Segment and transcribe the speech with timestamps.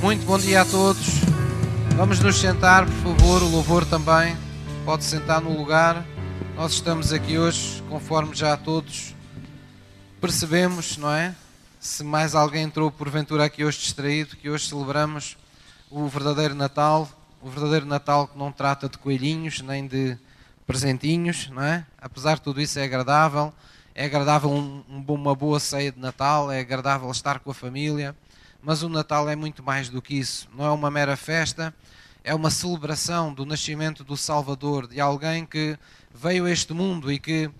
[0.00, 1.06] Muito bom dia a todos.
[1.96, 3.42] Vamos nos sentar, por favor.
[3.42, 4.36] O louvor também
[4.84, 6.06] pode sentar no lugar.
[6.54, 9.12] Nós estamos aqui hoje, conforme já todos
[10.20, 11.34] percebemos, não é?
[11.80, 15.36] Se mais alguém entrou porventura aqui hoje distraído, que hoje celebramos
[15.90, 17.08] o verdadeiro Natal,
[17.42, 20.16] o verdadeiro Natal que não trata de coelhinhos nem de
[20.64, 21.84] presentinhos, não é?
[22.00, 23.52] Apesar de tudo isso é agradável,
[23.96, 28.14] é agradável um, uma boa ceia de Natal, é agradável estar com a família,
[28.62, 30.48] mas o Natal é muito mais do que isso.
[30.54, 31.74] Não é uma mera festa,
[32.24, 35.78] é uma celebração do nascimento do Salvador, de alguém que
[36.14, 37.52] veio a este mundo e que uh,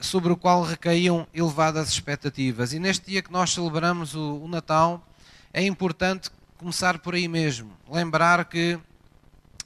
[0.00, 2.72] sobre o qual recaíam elevadas expectativas.
[2.72, 5.06] E neste dia que nós celebramos o, Natal,
[5.52, 8.78] é importante começar por aí mesmo, lembrar que,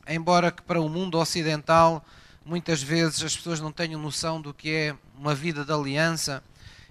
[0.08, 2.04] embora que para o mundo ocidental
[2.44, 6.42] muitas vezes as pessoas não tenham noção do que é uma vida de aliança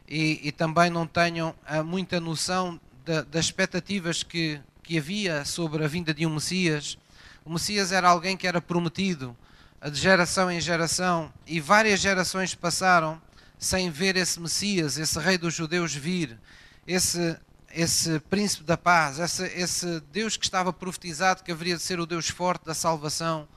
[0.07, 5.87] e, e também não tenham uh, muita noção das expectativas que, que havia sobre a
[5.87, 6.97] vinda de um Messias.
[7.43, 9.35] O Messias era alguém que era prometido
[9.91, 13.21] de geração em geração e várias gerações passaram
[13.59, 16.37] sem ver esse Messias, esse Rei dos Judeus vir,
[16.87, 17.37] esse,
[17.71, 22.05] esse Príncipe da Paz, esse, esse Deus que estava profetizado que haveria de ser o
[22.05, 23.47] Deus forte da salvação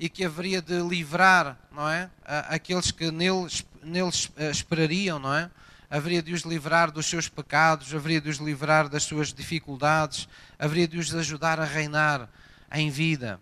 [0.00, 5.50] e que haveria de livrar, não é, aqueles que neles, neles eh, esperariam, não é?
[5.90, 10.86] Haveria de os livrar dos seus pecados, haveria de os livrar das suas dificuldades, haveria
[10.86, 12.28] de os ajudar a reinar
[12.72, 13.40] em vida.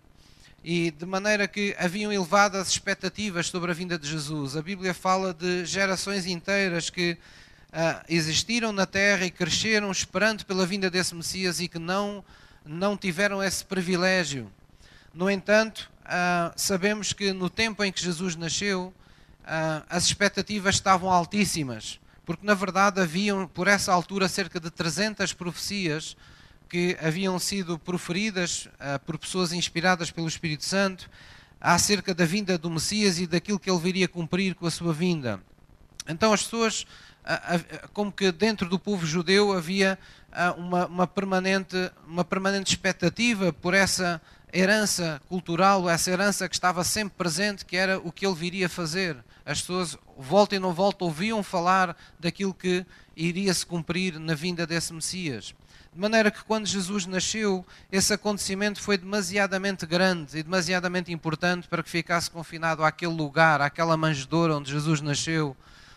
[0.63, 4.55] E de maneira que haviam elevadas expectativas sobre a vinda de Jesus.
[4.55, 10.65] A Bíblia fala de gerações inteiras que uh, existiram na terra e cresceram esperando pela
[10.65, 12.23] vinda desse Messias e que não,
[12.65, 14.51] não tiveram esse privilégio.
[15.13, 18.93] No entanto, uh, sabemos que no tempo em que Jesus nasceu,
[19.43, 25.31] uh, as expectativas estavam altíssimas porque na verdade haviam por essa altura cerca de 300
[25.31, 26.17] profecias
[26.67, 31.09] que haviam sido proferidas uh, por pessoas inspiradas pelo Espírito Santo
[31.59, 35.41] acerca da vinda do Messias e daquilo que ele viria cumprir com a sua vinda.
[36.05, 36.81] Então as pessoas,
[37.23, 39.97] uh, uh, como que dentro do povo judeu havia
[40.57, 44.21] uma, uma, permanente, uma permanente expectativa por essa
[44.53, 49.15] herança cultural, essa herança que estava sempre presente, que era o que ele viria fazer
[49.47, 52.85] as pessoas, volta e não volta, ouviam falar daquilo que
[53.15, 55.55] iria se cumprir na vinda desse Messias.
[55.93, 61.81] De maneira que quando Jesus nasceu, esse acontecimento foi demasiadamente grande e demasiadamente importante para
[61.81, 65.55] que ficasse confinado àquele lugar, àquela manjedoura onde Jesus nasceu,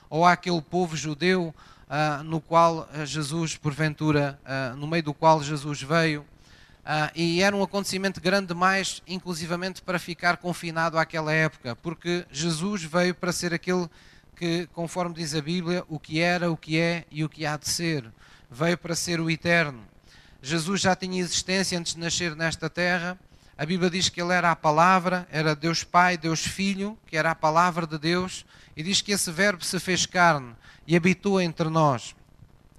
[0.08, 1.52] ou àquele povo judeu
[1.90, 6.24] uh, no qual ah, Jesus, porventura, uh, no meio do qual Jesus veio.
[6.80, 12.82] Uh, e era um acontecimento grande demais, inclusivamente para ficar confinado àquela época, porque Jesus
[12.82, 13.88] veio para ser aquele
[14.34, 17.58] que, conforme diz a Bíblia, o que era, o que é e o que há
[17.58, 18.10] de ser.
[18.50, 19.84] Veio para ser o eterno.
[20.40, 23.18] Jesus já tinha existência antes de nascer nesta terra.
[23.58, 27.30] A Bíblia diz que ele era a palavra, era Deus Pai, Deus Filho, que era
[27.30, 30.54] a palavra de Deus, e diz que esse verbo se fez carne
[30.86, 32.16] e habitou entre nós.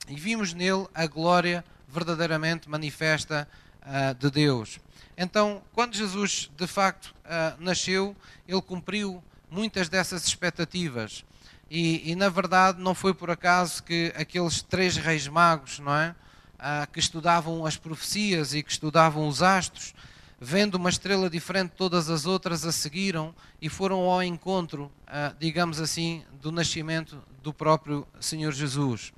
[0.08, 3.48] E vimos nele a glória verdadeiramente manifesta
[3.82, 4.80] uh, de Deus.
[5.18, 8.16] Então, quando Jesus de facto uh, nasceu,
[8.48, 11.26] ele cumpriu muitas dessas expectativas.
[11.70, 16.16] E, e, na verdade não foi por acaso que aqueles três reis magos, não é?
[16.56, 19.94] Uh, que estudavam as profecias e que estudavam os astros,
[20.40, 24.92] vendo uma estrela diferente de todas as outras, a seguiram e foram ao encontro,
[25.40, 29.14] digamos assim, do nascimento do próprio Senhor Jesus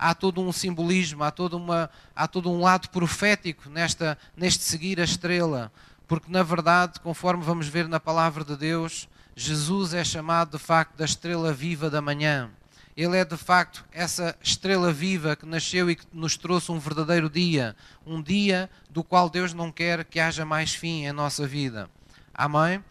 [0.00, 4.98] há todo um simbolismo, há todo, uma, há todo um lado profético nesta, neste seguir
[4.98, 5.70] a estrela,
[6.08, 9.06] porque na verdade, conforme vamos ver na palavra de Deus,
[9.36, 12.50] Jesus é chamado de facto da estrela viva da manhã.
[12.96, 17.28] Ele é de facto essa estrela viva que nasceu e que nos trouxe um verdadeiro
[17.28, 21.90] dia, um dia do qual Deus não quer que haja mais fim em nossa vida.
[22.34, 22.82] Amém?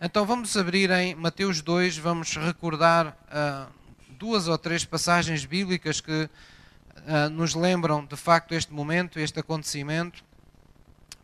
[0.00, 3.75] Então vamos abrir em Mateus 2, vamos recordar uh,
[4.18, 6.28] duas ou três passagens bíblicas que
[7.06, 10.24] uh, nos lembram de facto este momento, este acontecimento,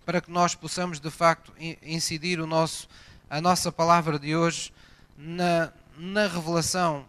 [0.04, 1.52] para que nós possamos de facto
[1.82, 2.88] incidir o nosso,
[3.30, 4.72] a nossa palavra de hoje
[5.16, 7.08] na, na revelação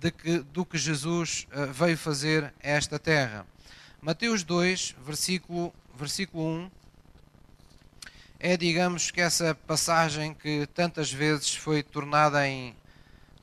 [0.00, 3.46] de que, do que Jesus uh, veio fazer a esta terra.
[4.00, 6.70] Mateus 2, versículo, versículo 1,
[8.40, 12.74] é, digamos, que essa passagem que tantas vezes foi tornada em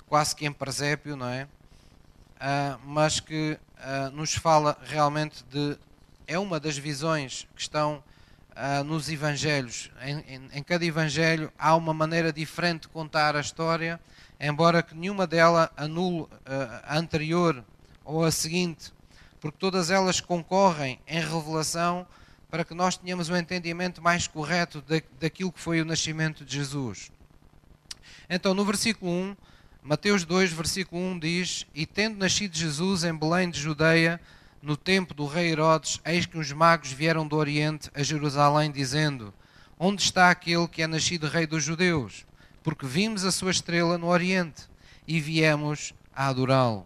[0.09, 1.43] quase que em presépio, não é?
[1.43, 5.77] Uh, mas que uh, nos fala realmente de.
[6.25, 8.03] É uma das visões que estão
[8.51, 9.91] uh, nos Evangelhos.
[10.01, 13.99] Em, em, em, cada Evangelho há uma maneira diferente de contar a história,
[14.39, 16.27] embora que nenhuma delas anule
[16.83, 17.63] a anterior
[18.05, 18.93] ou a seguinte,
[19.41, 22.05] porque todas elas concorrem em revelação
[22.49, 24.83] para que nós tenhamos um entendimento mais correto
[25.19, 27.11] daquilo que foi o nascimento de Jesus.
[28.29, 29.35] Então, no versículo 1,
[29.81, 34.19] Mateus 2, versículo 1 diz: E tendo nascido Jesus em Belém de Judeia,
[34.61, 39.33] no tempo do rei Herodes, eis que uns magos vieram do Oriente a Jerusalém, dizendo:
[39.79, 42.25] Onde está aquele que é nascido rei dos judeus?
[42.61, 44.63] Porque vimos a sua estrela no Oriente
[45.07, 46.85] e viemos a adorá-lo.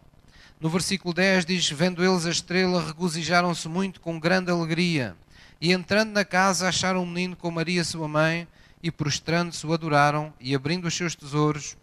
[0.61, 5.17] No versículo 10 diz: Vendo eles a estrela, regozijaram-se muito com grande alegria.
[5.59, 8.47] E entrando na casa, acharam um menino com Maria, sua mãe,
[8.83, 11.75] e prostrando-se o adoraram, e abrindo os seus tesouros,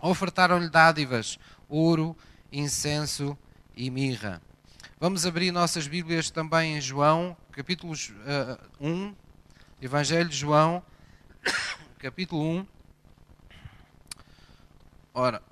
[0.00, 2.16] ofertaram-lhe dádivas, ouro,
[2.52, 3.36] incenso
[3.76, 4.40] e mirra.
[5.00, 9.14] Vamos abrir nossas Bíblias também em João, capítulo uh, 1,
[9.80, 10.82] Evangelho de João,
[11.98, 12.66] capítulo 1.
[15.14, 15.42] Ora,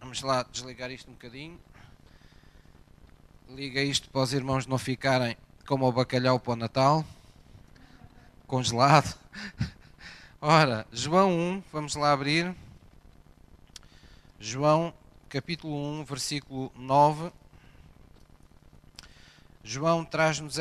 [0.00, 1.60] vamos lá desligar isto um bocadinho.
[3.48, 5.36] Liga isto para os irmãos não ficarem
[5.66, 7.04] como o bacalhau para o Natal,
[8.46, 9.16] congelado.
[10.40, 12.54] Ora, João 1, vamos lá abrir.
[14.44, 14.92] João
[15.28, 17.30] capítulo 1, versículo 9.
[19.62, 20.56] João traz-nos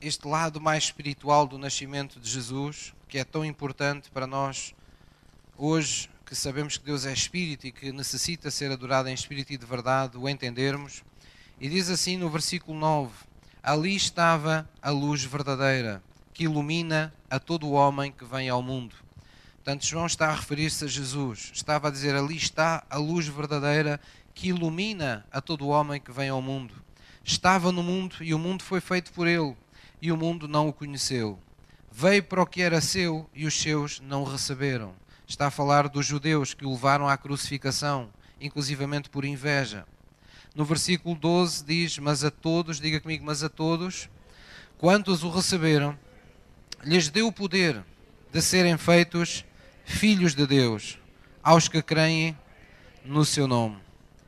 [0.00, 4.76] este lado mais espiritual do nascimento de Jesus, que é tão importante para nós
[5.58, 9.56] hoje, que sabemos que Deus é espírito e que necessita ser adorado em espírito e
[9.56, 11.02] de verdade, o entendermos.
[11.60, 13.12] E diz assim no versículo 9:
[13.60, 16.00] Ali estava a luz verdadeira,
[16.32, 18.94] que ilumina a todo o homem que vem ao mundo.
[19.66, 21.50] Portanto, João está a referir-se a Jesus.
[21.52, 24.00] Estava a dizer: ali está a luz verdadeira
[24.32, 26.72] que ilumina a todo homem que vem ao mundo.
[27.24, 29.56] Estava no mundo e o mundo foi feito por ele,
[30.00, 31.36] e o mundo não o conheceu.
[31.90, 34.94] Veio para o que era seu e os seus não o receberam.
[35.26, 38.08] Está a falar dos judeus que o levaram à crucificação,
[38.40, 39.84] inclusivamente por inveja.
[40.54, 44.08] No versículo 12 diz: Mas a todos, diga comigo, mas a todos,
[44.78, 45.98] quantos o receberam,
[46.84, 47.82] lhes deu o poder
[48.32, 49.44] de serem feitos
[49.86, 50.98] filhos de Deus,
[51.42, 52.36] aos que creem
[53.04, 53.78] no seu nome.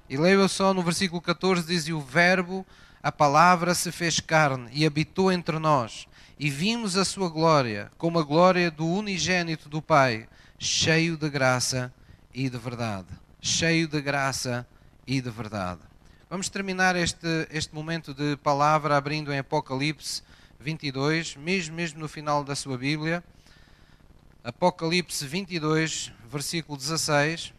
[0.09, 2.65] E leio só no versículo 14: diz: E o Verbo,
[3.03, 6.07] a palavra, se fez carne e habitou entre nós,
[6.39, 10.27] e vimos a sua glória, como a glória do unigênito do Pai,
[10.59, 11.93] cheio de graça
[12.33, 13.09] e de verdade.
[13.41, 14.67] Cheio de graça
[15.07, 15.81] e de verdade.
[16.31, 20.23] Vamos terminar este, este momento de palavra abrindo em Apocalipse
[20.61, 23.23] 22, mesmo, mesmo no final da sua Bíblia.
[24.43, 27.53] Apocalipse 22, versículo 16.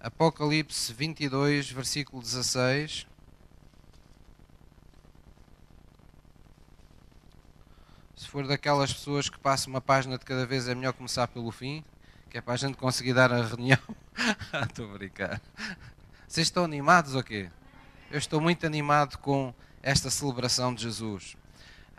[0.00, 3.06] Apocalipse 22, versículo 16.
[8.16, 11.50] Se for daquelas pessoas que passam uma página de cada vez, é melhor começar pelo
[11.52, 11.84] fim,
[12.28, 13.78] que é para a gente conseguir dar a reunião.
[14.68, 15.40] estou a brincar.
[16.26, 17.50] Vocês estão animados ou quê?
[18.10, 21.36] Eu estou muito animado com esta celebração de Jesus.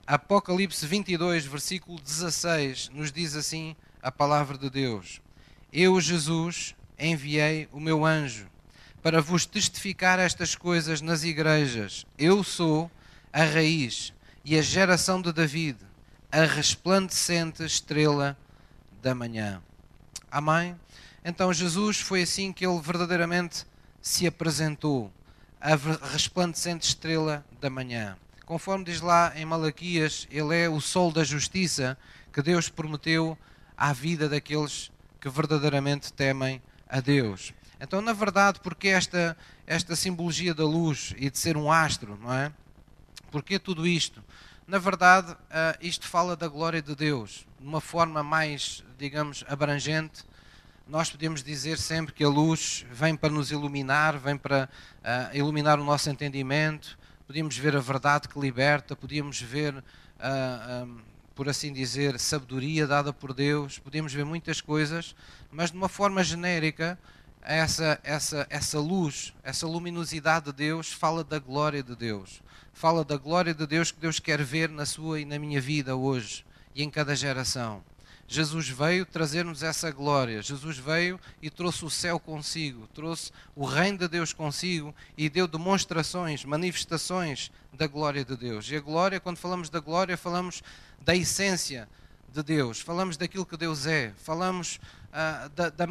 [0.07, 5.19] Apocalipse 22, versículo 16, nos diz assim a palavra de Deus:
[5.71, 8.47] Eu, Jesus, enviei o meu anjo
[9.03, 12.05] para vos testificar estas coisas nas igrejas.
[12.17, 12.89] Eu sou
[13.33, 14.13] a raiz
[14.45, 15.77] e a geração de David,
[16.31, 18.37] a resplandecente estrela
[19.01, 19.61] da manhã.
[20.31, 20.79] Amém?
[21.21, 23.65] Então Jesus foi assim que ele verdadeiramente
[24.01, 25.11] se apresentou,
[25.59, 25.75] a
[26.13, 28.17] resplandecente estrela da manhã.
[28.47, 31.97] Conforme diz lá em Malaquias, ele é o sol da justiça
[32.31, 33.37] que Deus prometeu
[33.75, 37.53] à vida daqueles que verdadeiramente temem a Deus.
[37.77, 39.35] Então, na verdade, porque esta,
[39.67, 42.49] esta simbologia da luz e de ser um astro, não é?
[43.29, 44.23] Porquê tudo isto?
[44.65, 50.23] Na verdade, uh, isto fala da glória de Deus, de uma forma mais, digamos, abrangente.
[50.87, 54.69] Nós podemos dizer sempre que a luz vem para nos iluminar, vem para
[55.03, 59.83] uh, iluminar o nosso entendimento, podíamos ver a verdade que liberta, podíamos ver,
[60.17, 60.97] ah, um,
[61.35, 65.13] por assim dizer, sabedoria dada por Deus, podíamos ver muitas coisas,
[65.51, 66.97] mas de uma forma genérica,
[67.41, 72.41] essa, essa, essa luz, essa luminosidade de Deus fala da glória de Deus.
[72.73, 75.95] Fala da glória de Deus que Deus quer ver na sua e na minha vida
[75.95, 77.83] hoje e em cada geração.
[78.27, 80.41] Jesus veio trazer-nos essa glória.
[80.41, 85.47] Jesus veio e trouxe o céu consigo, trouxe o reino de Deus consigo e deu
[85.47, 88.69] demonstrações, manifestações da glória de Deus.
[88.69, 90.61] E a glória, quando falamos da glória, falamos
[90.99, 91.87] da essência
[92.33, 94.79] de Deus, falamos daquilo que Deus é, falamos
[95.13, 95.85] ah, da, da,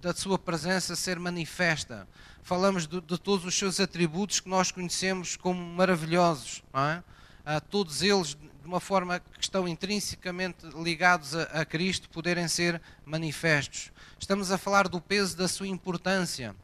[0.00, 2.06] da, sua presença ser manifesta,
[2.42, 7.02] falamos de, de, todos os seus atributos que nós conhecemos como maravilhosos, é?
[7.46, 8.36] ah, todos eles
[8.68, 13.90] de uma forma que estão intrinsecamente ligados a, a Cristo, poderem ser manifestos.
[14.20, 16.54] Estamos a falar do peso da sua importância.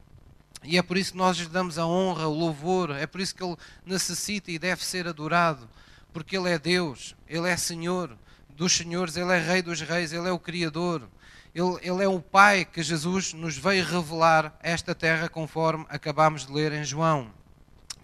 [0.63, 3.33] E é por isso que nós lhe damos a honra, o louvor, é por isso
[3.33, 5.67] que ele necessita e deve ser adorado,
[6.13, 8.15] porque ele é Deus, ele é Senhor
[8.49, 11.09] dos senhores, ele é Rei dos reis, ele é o Criador.
[11.53, 16.53] Ele, ele, é o Pai que Jesus nos veio revelar esta terra, conforme acabámos de
[16.53, 17.31] ler em João.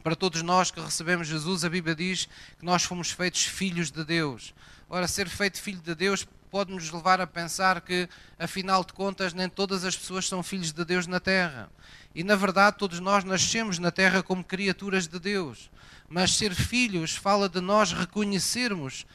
[0.03, 2.27] Para todos nós que recebemos Jesus, a Bíblia diz
[2.57, 4.53] que nós fomos feitos filhos de Deus.
[4.89, 9.31] Ora, ser feito filho de Deus pode nos levar a pensar que, afinal de contas,
[9.31, 11.69] nem todas as pessoas são filhos de Deus na terra.
[12.15, 15.69] E, na verdade, todos nós nascemos na terra como criaturas de Deus.
[16.09, 19.05] Mas ser filhos fala de nós reconhecermos,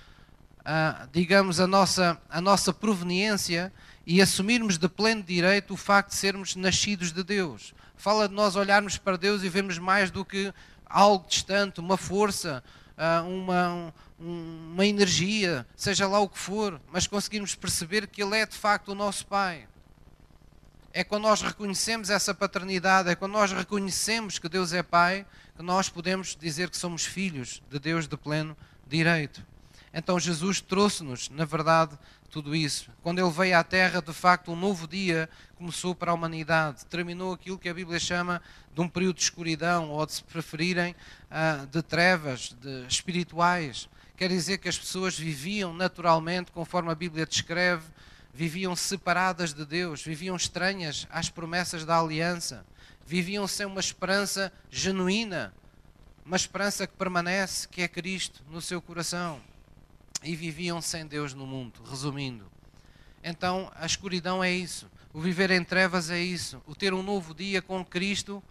[0.65, 3.73] ah, digamos, a nossa, a nossa proveniência
[4.07, 7.75] e assumirmos de pleno direito o facto de sermos nascidos de Deus.
[7.97, 10.55] Fala de nós olharmos para Deus e vermos mais do que
[10.87, 12.63] algo distante, uma força,
[12.97, 18.47] ah, uma, uma energia, seja lá o que for, mas conseguirmos perceber que Ele é
[18.47, 19.69] de facto o nosso Pai.
[20.93, 25.63] É quando nós reconhecemos essa paternidade, é quando nós reconhecemos que Deus é Pai, que
[25.63, 29.45] nós podemos dizer que somos filhos de Deus de pleno direito.
[29.93, 32.91] Então Jesus trouxe-nos, na verdade, tudo isso.
[33.03, 36.85] Quando ele veio à Terra, de facto, um novo dia começou para a humanidade.
[36.87, 38.43] Terminou aquilo que a Bíblia chama
[38.75, 40.95] de um período de escuridão, ou de se preferirem,
[41.31, 43.89] uh, de trevas, de espirituais.
[44.17, 47.85] Quer dizer que as pessoas viviam naturalmente, conforme a Bíblia descreve,
[48.33, 52.67] viviam separadas de Deus, viviam estranhas às promessas da aliança,
[53.07, 55.55] viviam sem uma esperança genuína,
[56.25, 59.41] uma esperança que permanece, que é Cristo no seu coração
[60.23, 62.47] e viviam sem Deus no mundo, resumindo.
[63.23, 64.91] Então, a escuridão é isso.
[65.13, 66.63] O viver em trevas é isso.
[66.67, 68.43] O ter um novo dia com Cristo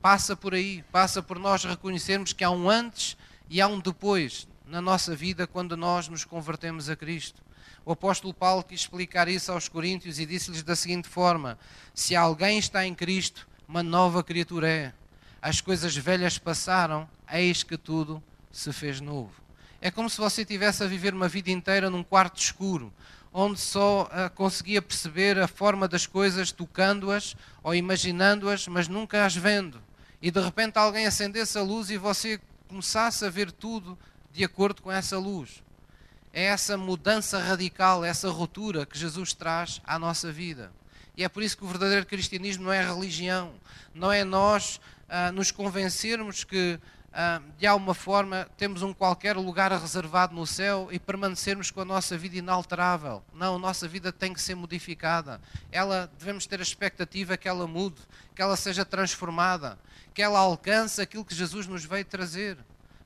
[0.00, 3.16] passa por aí, passa por nós reconhecermos que há um antes
[3.48, 7.42] e há um depois na nossa vida quando nós nos convertemos a Cristo.
[7.84, 11.58] O apóstolo Paulo quis explicar isso aos Coríntios e disse-lhes da seguinte forma:
[11.94, 14.92] Se alguém está em Cristo, uma nova criatura é.
[15.40, 19.32] As coisas velhas passaram, eis que tudo se fez novo.
[19.82, 22.92] É como se você tivesse a viver uma vida inteira num quarto escuro,
[23.32, 29.34] onde só uh, conseguia perceber a forma das coisas tocando-as ou imaginando-as, mas nunca as
[29.34, 29.80] vendo.
[30.20, 33.98] E de repente alguém acendesse a luz e você começasse a ver tudo
[34.32, 35.62] de acordo com essa luz.
[36.32, 40.70] É essa mudança radical, essa ruptura que Jesus traz à nossa vida.
[41.16, 43.54] E é por isso que o verdadeiro cristianismo não é religião,
[43.94, 46.78] não é nós uh, nos convencermos que
[47.58, 52.16] de alguma forma temos um qualquer lugar reservado no céu e permanecermos com a nossa
[52.16, 53.22] vida inalterável.
[53.34, 55.40] Não, a nossa vida tem que ser modificada.
[55.72, 58.00] Ela devemos ter a expectativa que ela mude,
[58.34, 59.78] que ela seja transformada,
[60.14, 62.56] que ela alcance aquilo que Jesus nos veio trazer.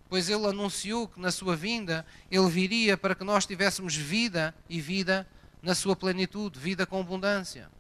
[0.09, 4.81] Pois ele anunciou que na sua vinda ele viria para que nós tivéssemos vida e
[4.81, 5.27] vida
[5.63, 7.71] na sua plenitude, vida com abundância.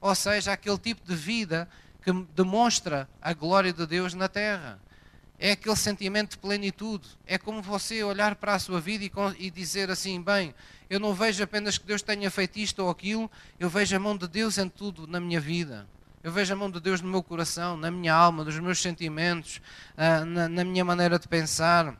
[0.00, 1.68] Ou seja, aquele tipo de vida
[2.02, 4.80] que demonstra a glória de Deus na terra
[5.38, 7.08] é aquele sentimento de plenitude.
[7.26, 9.04] É como você olhar para a sua vida
[9.38, 10.54] e, dizer assim: bem,
[10.88, 14.16] eu não vejo apenas que Deus tenha feito isto ou aquilo, eu vejo a mão
[14.16, 15.86] de Deus em tudo na minha vida.
[16.22, 19.60] Eu vejo a mão de Deus no meu coração, na minha alma, nos meus sentimentos,
[19.96, 21.94] ah, na minha maneira de pensar,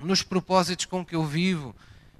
[0.00, 1.74] nos propósitos com que eu vivo.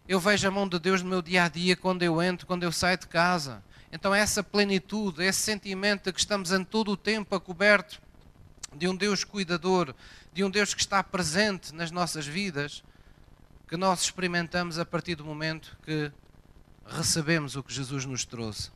[0.09, 2.63] Eu vejo a mão de Deus no meu dia a dia, quando eu entro, quando
[2.63, 3.63] eu saio de casa.
[3.93, 8.01] Então, essa plenitude, esse sentimento de que estamos em todo o tempo a coberto
[8.77, 9.95] de um Deus cuidador,
[10.33, 12.85] de um Deus que está presente nas nossas vidas,
[13.69, 16.13] que nós experimentamos a partir do momento que
[16.87, 18.71] recebemos o que Jesus nos trouxe.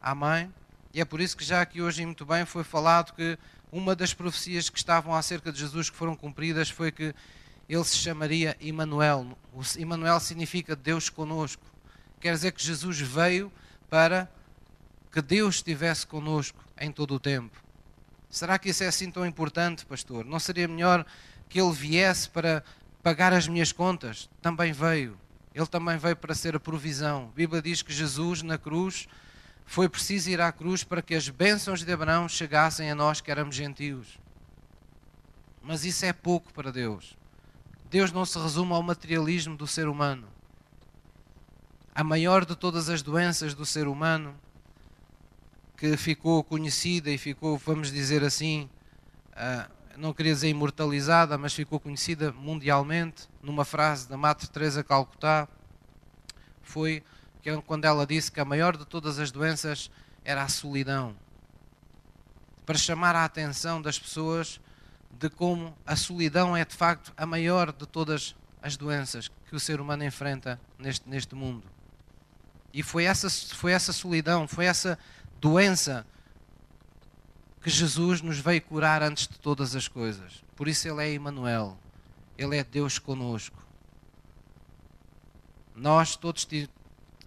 [0.00, 0.52] Amém?
[0.92, 3.38] E é por isso que já aqui hoje muito bem foi falado que
[3.72, 7.14] uma das profecias que estavam acerca de Jesus que foram cumpridas foi que
[7.68, 9.36] ele se chamaria Emmanuel.
[9.52, 11.64] O Emmanuel significa Deus conosco.
[12.20, 13.52] Quer dizer que Jesus veio
[13.90, 14.30] para
[15.10, 17.65] que Deus estivesse conosco em todo o tempo.
[18.30, 20.24] Será que isso é assim tão importante, pastor?
[20.24, 21.06] Não seria melhor
[21.48, 22.62] que ele viesse para
[23.02, 24.28] pagar as minhas contas?
[24.42, 25.18] Também veio.
[25.54, 27.30] Ele também veio para ser a provisão.
[27.32, 29.08] A Bíblia diz que Jesus, na cruz,
[29.64, 33.30] foi preciso ir à cruz para que as bênçãos de Abraão chegassem a nós que
[33.30, 34.18] éramos gentios.
[35.62, 37.16] Mas isso é pouco para Deus.
[37.90, 40.28] Deus não se resume ao materialismo do ser humano.
[41.94, 44.34] A maior de todas as doenças do ser humano
[45.76, 48.68] que ficou conhecida e ficou, vamos dizer assim,
[49.32, 55.46] uh, não queria dizer imortalizada, mas ficou conhecida mundialmente, numa frase da Madre Teresa Calcutá,
[56.62, 57.02] foi
[57.64, 59.90] quando ela disse que a maior de todas as doenças
[60.24, 61.14] era a solidão.
[62.64, 64.60] Para chamar a atenção das pessoas
[65.12, 69.60] de como a solidão é de facto a maior de todas as doenças que o
[69.60, 71.62] ser humano enfrenta neste, neste mundo.
[72.74, 74.98] E foi essa, foi essa solidão, foi essa
[75.40, 76.06] doença
[77.62, 80.44] que Jesus nos veio curar antes de todas as coisas.
[80.54, 81.76] Por isso ele é Emmanuel.
[82.38, 83.56] Ele é Deus conosco.
[85.74, 86.46] Nós todos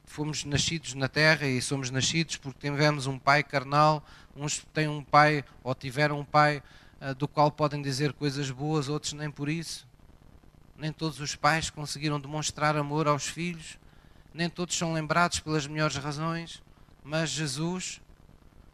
[0.05, 4.03] fomos nascidos na terra e somos nascidos porque tivemos um pai carnal,
[4.35, 6.63] uns têm um pai ou tiveram um pai
[7.01, 9.87] uh, do qual podem dizer coisas boas, outros nem por isso.
[10.77, 13.77] Nem todos os pais conseguiram demonstrar amor aos filhos,
[14.33, 16.63] nem todos são lembrados pelas melhores razões,
[17.09, 17.99] mas Jesus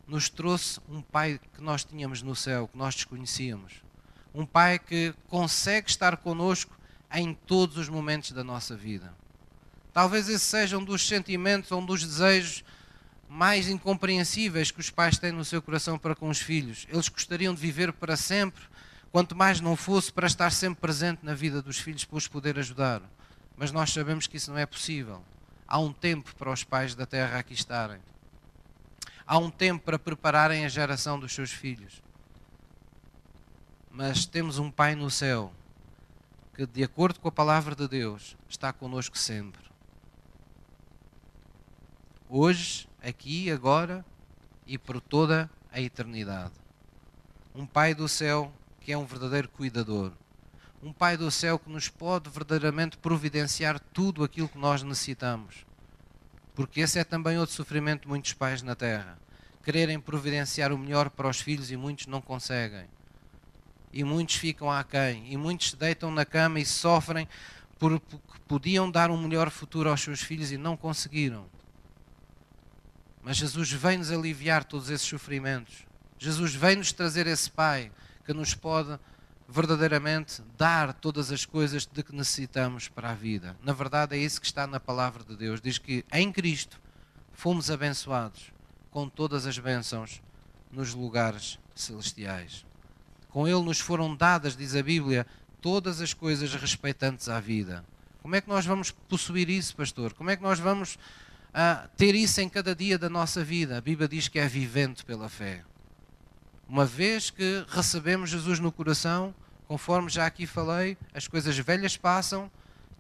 [0.06, 3.76] nos trouxe um pai que nós tínhamos no céu, que nós desconhecíamos.
[4.34, 6.78] Um pai que consegue estar conosco
[7.14, 9.14] em todos os momentos da nossa vida.
[9.94, 12.62] Talvez esse seja um dos sentimentos, um dos desejos
[13.30, 16.86] mais incompreensíveis que os pais têm no seu coração para com os filhos.
[16.90, 18.66] Eles gostariam de viver para sempre,
[19.14, 22.60] quanto mais não fosse para estar sempre presente na vida dos filhos para os poder
[22.60, 23.02] ajudar.
[23.56, 25.24] Mas nós sabemos que isso não é possível.
[25.66, 28.02] Há um tempo para os pais da terra aqui estarem.
[29.28, 32.02] Há um tempo para prepararem a geração dos seus filhos.
[33.90, 35.52] Mas temos um Pai no céu
[36.54, 39.66] que, de acordo com a palavra de Deus, está conosco sempre
[42.30, 44.06] hoje, aqui, agora
[44.66, 46.54] e por toda a eternidade.
[47.54, 48.52] Um Pai do céu
[48.82, 50.12] que é um verdadeiro cuidador.
[50.84, 55.66] Um Pai do céu que nos pode verdadeiramente providenciar tudo aquilo que nós necessitamos.
[56.56, 59.20] Porque esse é também outro sofrimento de muitos pais na terra.
[59.64, 62.86] Quererem providenciar o melhor para os filhos e muitos não conseguem.
[63.92, 65.32] E muitos ficam aquém.
[65.32, 67.28] E muitos se deitam na cama e sofrem
[67.78, 71.46] porque podiam dar um melhor futuro aos seus filhos e não conseguiram.
[73.22, 75.86] Mas Jesus vem-nos aliviar todos esses sofrimentos.
[76.18, 77.92] Jesus vem-nos trazer esse Pai
[78.24, 78.98] que nos pode
[79.48, 83.56] verdadeiramente dar todas as coisas de que necessitamos para a vida.
[83.64, 85.62] Na verdade, é isso que está na palavra de Deus.
[85.62, 86.80] Diz que em Cristo
[87.34, 88.52] fomos abençoados
[88.90, 90.22] com todas as bênçãos
[90.72, 92.66] nos lugares celestiais.
[93.30, 95.28] Com Ele nos foram dadas, diz a Bíblia,
[95.62, 97.86] todas as coisas respeitantes à vida.
[98.22, 100.14] Como é que nós vamos possuir isso, pastor?
[100.14, 100.98] Como é que nós vamos
[101.58, 103.78] a ter isso em cada dia da nossa vida.
[103.78, 105.64] A Bíblia diz que é vivente pela fé.
[106.68, 109.34] Uma vez que recebemos Jesus no coração,
[109.68, 112.52] conforme já aqui falei, as coisas velhas passam,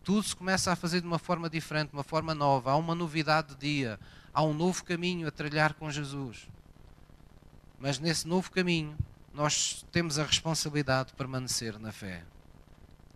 [0.03, 2.71] tudo se começa a fazer de uma forma diferente, de uma forma nova.
[2.71, 3.99] Há uma novidade de dia,
[4.33, 6.47] há um novo caminho a trilhar com Jesus.
[7.79, 8.95] Mas nesse novo caminho,
[9.33, 12.23] nós temos a responsabilidade de permanecer na fé.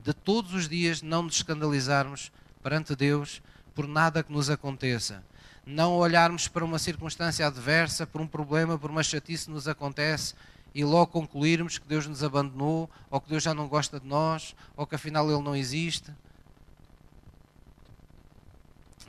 [0.03, 2.31] De todos os dias não nos escandalizarmos
[2.62, 3.41] perante Deus
[3.73, 5.23] por nada que nos aconteça.
[5.65, 10.33] Não olharmos para uma circunstância adversa, por um problema, por uma chatice que nos acontece
[10.73, 14.55] e logo concluirmos que Deus nos abandonou, ou que Deus já não gosta de nós,
[14.75, 16.13] ou que afinal Ele não existe.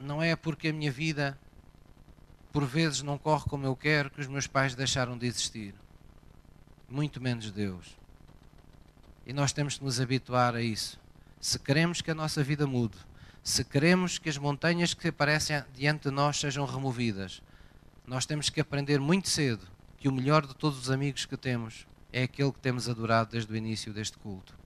[0.00, 1.38] Não é porque a minha vida
[2.52, 5.74] por vezes não corre como eu quero que os meus pais deixaram de existir.
[6.88, 7.96] Muito menos Deus.
[9.26, 10.98] E nós temos que nos habituar a isso.
[11.40, 12.96] Se queremos que a nossa vida mude,
[13.42, 17.42] se queremos que as montanhas que aparecem diante de nós sejam removidas,
[18.06, 19.66] nós temos que aprender muito cedo
[20.00, 23.52] que o melhor de todos os amigos que temos é aquele que temos adorado desde
[23.52, 24.58] o início deste culto.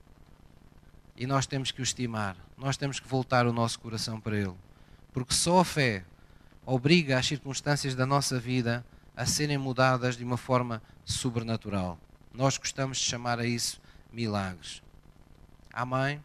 [1.17, 4.55] E nós temos que o estimar, nós temos que voltar o nosso coração para ele.
[5.13, 6.05] Porque só a fé
[6.65, 11.99] obriga as circunstâncias da nossa vida a serem mudadas de uma forma sobrenatural.
[12.33, 14.81] Nós gostamos de chamar a isso milagres.
[15.71, 16.23] Amém?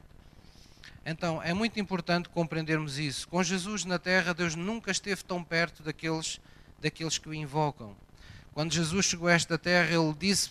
[1.05, 3.27] Então, é muito importante compreendermos isso.
[3.27, 6.41] Com Jesus na terra, Deus nunca esteve tão perto daqueles,
[6.81, 7.97] daqueles que o invocam.
[8.53, 10.51] Quando Jesus chegou a esta terra, ele disse,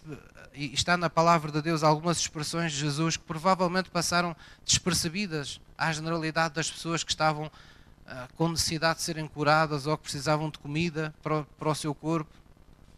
[0.54, 4.36] e está na palavra de Deus, algumas expressões de Jesus que provavelmente passaram
[4.66, 10.04] despercebidas à generalidade das pessoas que estavam uh, com necessidade de serem curadas ou que
[10.04, 12.32] precisavam de comida para, para o seu corpo.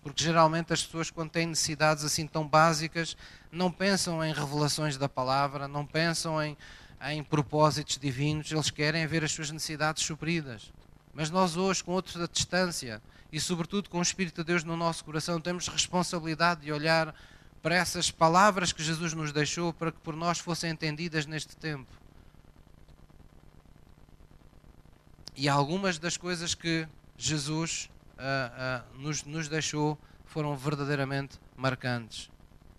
[0.03, 3.15] Porque geralmente as pessoas, quando têm necessidades assim tão básicas,
[3.51, 6.57] não pensam em revelações da palavra, não pensam em
[7.09, 10.71] em propósitos divinos, eles querem ver as suas necessidades supridas.
[11.13, 15.03] Mas nós hoje, com outra distância e sobretudo com o Espírito de Deus no nosso
[15.03, 17.13] coração, temos responsabilidade de olhar
[17.61, 21.91] para essas palavras que Jesus nos deixou para que por nós fossem entendidas neste tempo.
[25.35, 32.29] E algumas das coisas que Jesus uh, uh, nos, nos deixou foram verdadeiramente marcantes.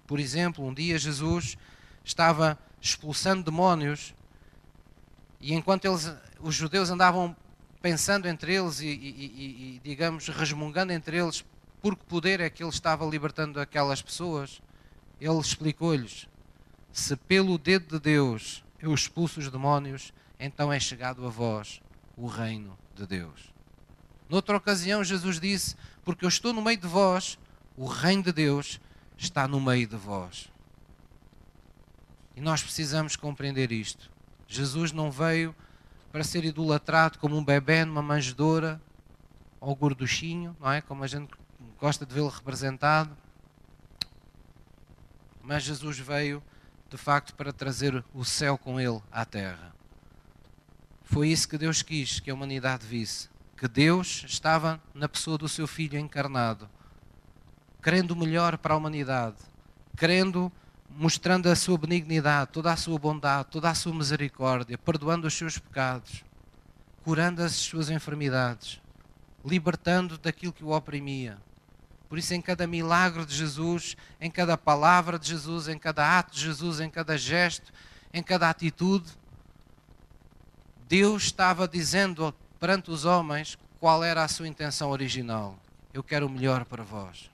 [0.07, 1.57] Por exemplo, um dia Jesus
[2.05, 4.15] estava expulsando demónios,
[5.41, 7.37] e enquanto eles, os judeus andavam
[7.83, 11.45] pensando entre eles e, e, e, digamos, resmungando entre eles
[11.83, 14.63] por que poder é que ele estava libertando aquelas pessoas,
[15.21, 16.29] ele explicou-lhes:
[16.93, 21.83] se pelo dedo de Deus eu expulso os demónios, então é chegado a vós
[22.17, 23.53] o reino de Deus.
[24.29, 27.39] Noutra ocasião, Jesus disse: Porque eu estou no meio de vós,
[27.77, 28.81] o reino de Deus
[29.19, 30.51] está no meio de vós.
[32.37, 34.11] E nós precisamos compreender isto.
[34.47, 35.55] Jesus não veio
[36.13, 38.81] para ser idolatrado como um bebê numa manjedoura
[39.59, 40.83] ou gorduchinho, não é?
[40.83, 41.33] Como a gente
[41.81, 43.17] gosta de vê-lo representado.
[45.43, 46.43] Mas Jesus veio,
[46.91, 49.75] de facto, para trazer o céu com ele à terra.
[51.03, 53.31] Foi isso que Deus quis que a humanidade visse.
[53.57, 56.69] Que Deus estava na pessoa do seu Filho encarnado,
[57.83, 59.37] querendo o melhor para a humanidade,
[59.97, 60.53] querendo,
[60.97, 65.59] mostrando a sua benignidade, toda a sua bondade, toda a sua misericórdia, perdoando os seus
[65.59, 66.25] pecados,
[67.03, 68.81] curando as suas enfermidades,
[69.45, 71.39] libertando daquilo que o oprimia.
[72.09, 76.35] Por isso, em cada milagre de Jesus, em cada palavra de Jesus, em cada ato
[76.35, 77.73] de Jesus, em cada gesto,
[78.13, 79.11] em cada atitude,
[80.87, 85.59] Deus estava dizendo perante os homens qual era a sua intenção original.
[85.93, 87.31] Eu quero o melhor para vós.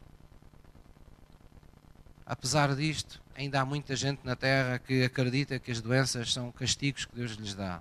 [2.25, 7.05] Apesar disto, ainda há muita gente na Terra que acredita que as doenças são castigos
[7.05, 7.81] que Deus lhes dá.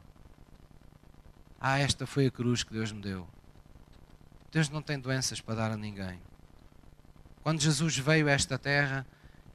[1.59, 3.27] Ah, esta foi a cruz que Deus me deu.
[4.51, 6.19] Deus não tem doenças para dar a ninguém.
[7.41, 9.03] Quando Jesus veio a esta terra,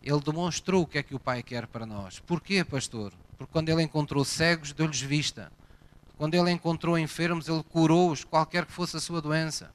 [0.02, 2.18] ele demonstrou o que é que o Pai quer para nós.
[2.18, 3.12] Porquê, pastor?
[3.38, 5.52] Porque quando ele encontrou cegos, deu-lhes vista.
[6.18, 9.70] Quando ele encontrou enfermos, ele curou-os, qualquer que fosse a sua doença.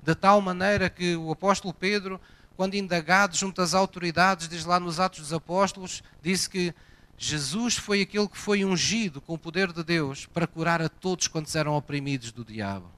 [0.00, 2.20] De tal maneira que o apóstolo Pedro,
[2.60, 6.74] quando indagado junto às autoridades, diz lá nos Atos dos Apóstolos, disse que
[7.16, 11.26] Jesus foi aquele que foi ungido com o poder de Deus para curar a todos
[11.26, 12.90] quantos eram oprimidos do diabo.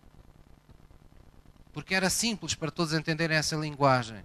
[1.72, 4.24] Porque era simples para todos entenderem essa linguagem.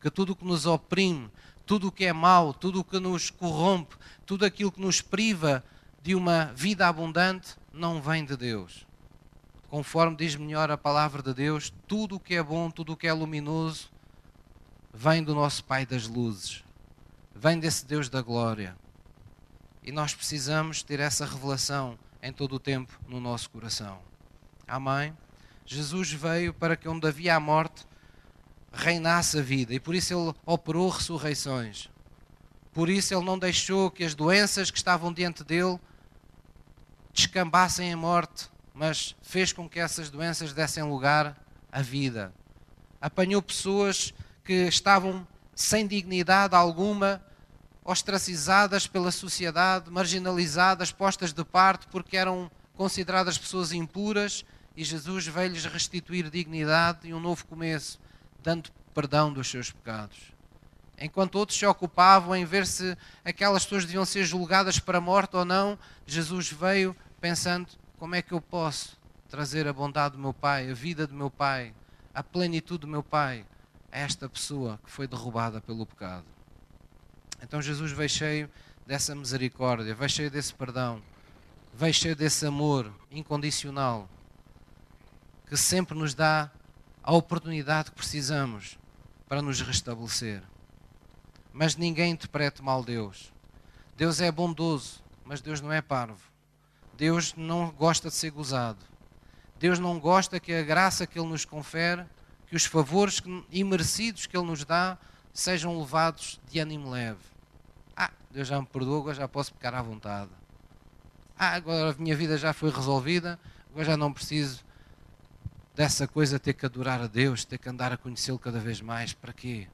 [0.00, 1.30] Que tudo o que nos oprime,
[1.66, 5.62] tudo o que é mau, tudo o que nos corrompe, tudo aquilo que nos priva
[6.02, 8.86] de uma vida abundante não vem de Deus.
[9.68, 13.06] Conforme diz melhor a palavra de Deus, tudo o que é bom, tudo o que
[13.06, 13.90] é luminoso,
[14.92, 16.64] vem do nosso Pai das luzes,
[17.34, 18.76] vem desse Deus da glória.
[19.82, 24.00] E nós precisamos ter essa revelação em todo o tempo no nosso coração.
[24.66, 25.16] Amém?
[25.64, 27.86] Jesus veio para que onde havia a morte
[28.72, 31.88] reinasse a vida e por isso ele operou ressurreições.
[32.72, 35.78] Por isso ele não deixou que as doenças que estavam diante dele
[37.12, 41.36] descambassem em morte, mas fez com que essas doenças dessem lugar
[41.72, 42.32] à vida.
[43.00, 44.14] Apanhou pessoas
[44.48, 47.22] que estavam sem dignidade alguma,
[47.84, 55.66] ostracizadas pela sociedade, marginalizadas, postas de parte porque eram consideradas pessoas impuras, e Jesus veio-lhes
[55.66, 58.00] restituir dignidade e um novo começo,
[58.42, 60.16] dando perdão dos seus pecados.
[60.98, 65.36] Enquanto outros se ocupavam em ver se aquelas pessoas deviam ser julgadas para a morte
[65.36, 68.96] ou não, Jesus veio pensando: como é que eu posso
[69.28, 71.74] trazer a bondade do meu Pai, a vida do meu Pai,
[72.14, 73.44] a plenitude do meu Pai
[73.90, 76.26] esta pessoa que foi derrubada pelo pecado?
[77.42, 78.50] Então Jesus veio cheio
[78.86, 81.02] dessa misericórdia, veio cheio desse perdão,
[81.74, 84.08] veio cheio desse amor incondicional
[85.48, 86.50] que sempre nos dá
[87.02, 88.78] a oportunidade que precisamos
[89.26, 90.42] para nos restabelecer.
[91.52, 93.32] Mas ninguém interprete mal Deus.
[93.96, 96.20] Deus é bondoso, mas Deus não é parvo.
[96.96, 98.84] Deus não gosta de ser gozado.
[99.58, 102.04] Deus não gosta que a graça que Ele nos confere,
[102.48, 104.98] que os favores imerecidos que Ele nos dá,
[105.32, 107.20] sejam levados de ânimo leve.
[107.96, 110.30] Ah, Deus já me perdoou, agora já posso ficar à vontade.
[111.38, 113.38] Ah, agora a minha vida já foi resolvida,
[113.70, 114.64] agora já não preciso
[115.74, 119.12] dessa coisa ter que adorar a Deus, ter que andar a conhecê-lo cada vez mais.
[119.12, 119.68] Para quê?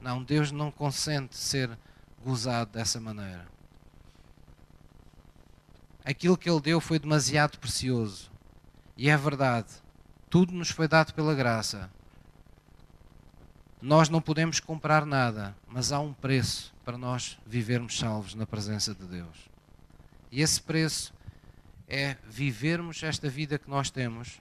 [0.00, 1.78] Não, Deus não consente ser
[2.24, 3.46] gozado dessa maneira
[6.04, 8.30] aquilo que Ele deu foi demasiado precioso.
[8.96, 9.68] E é verdade,
[10.32, 11.90] tudo nos foi dado pela graça.
[13.82, 18.94] Nós não podemos comprar nada, mas há um preço para nós vivermos salvos na presença
[18.94, 19.36] de Deus.
[20.30, 21.12] E esse preço
[21.86, 24.40] é vivermos esta vida que nós temos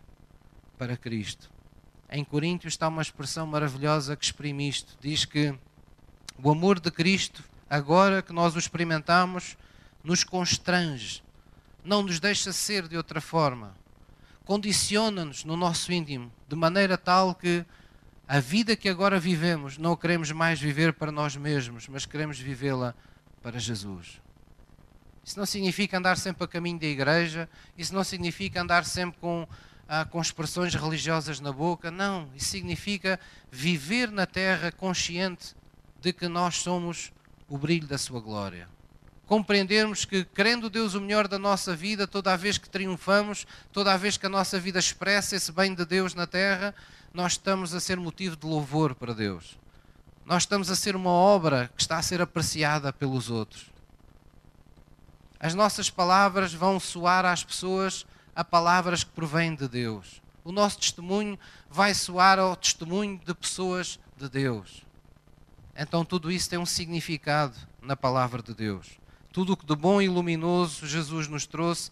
[0.77, 1.51] para Cristo.
[2.09, 4.97] Em Coríntios está uma expressão maravilhosa que exprime isto.
[5.01, 5.53] Diz que
[6.41, 9.57] o amor de Cristo, agora que nós o experimentamos,
[10.01, 11.21] nos constrange
[11.83, 13.80] não nos deixa ser de outra forma.
[14.45, 17.65] Condiciona-nos no nosso íntimo, de maneira tal que
[18.27, 22.95] a vida que agora vivemos não queremos mais viver para nós mesmos, mas queremos vivê-la
[23.41, 24.21] para Jesus.
[25.23, 29.47] Isso não significa andar sempre a caminho da igreja, isso não significa andar sempre com,
[29.87, 32.29] ah, com expressões religiosas na boca, não.
[32.35, 33.19] Isso significa
[33.51, 35.55] viver na terra consciente
[35.99, 37.11] de que nós somos
[37.47, 38.67] o brilho da Sua glória
[39.31, 44.17] compreendermos que, querendo Deus o melhor da nossa vida, toda vez que triunfamos, toda vez
[44.17, 46.75] que a nossa vida expressa esse bem de Deus na terra,
[47.13, 49.57] nós estamos a ser motivo de louvor para Deus.
[50.25, 53.71] Nós estamos a ser uma obra que está a ser apreciada pelos outros.
[55.39, 60.21] As nossas palavras vão soar às pessoas a palavras que provêm de Deus.
[60.43, 61.39] O nosso testemunho
[61.69, 64.83] vai soar ao testemunho de pessoas de Deus.
[65.73, 68.99] Então tudo isso tem um significado na palavra de Deus.
[69.31, 71.89] Tudo o que de bom e luminoso Jesus nos trouxe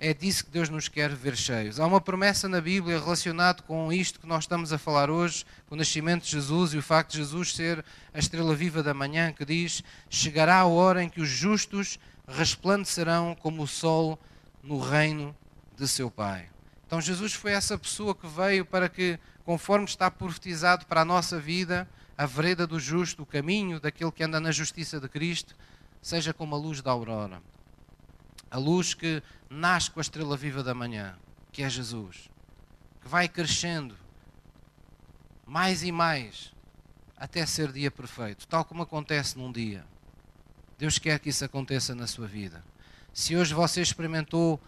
[0.00, 1.78] é disso que Deus nos quer ver cheios.
[1.78, 5.76] Há uma promessa na Bíblia relacionada com isto que nós estamos a falar hoje, com
[5.76, 9.32] o nascimento de Jesus e o facto de Jesus ser a estrela viva da manhã,
[9.32, 14.18] que diz: Chegará a hora em que os justos resplandecerão como o sol
[14.60, 15.32] no reino
[15.76, 16.48] de seu Pai.
[16.84, 21.38] Então Jesus foi essa pessoa que veio para que, conforme está profetizado para a nossa
[21.38, 25.54] vida, a vereda do justo, o caminho daquele que anda na justiça de Cristo,
[26.02, 27.40] seja como a luz da aurora.
[28.50, 31.16] A luz que nasce com a estrela viva da manhã,
[31.52, 32.28] que é Jesus,
[33.00, 33.96] que vai crescendo
[35.46, 36.52] mais e mais
[37.16, 39.84] até ser dia perfeito, tal como acontece num dia.
[40.76, 42.64] Deus quer que isso aconteça na sua vida.
[43.12, 44.60] Se hoje você experimentou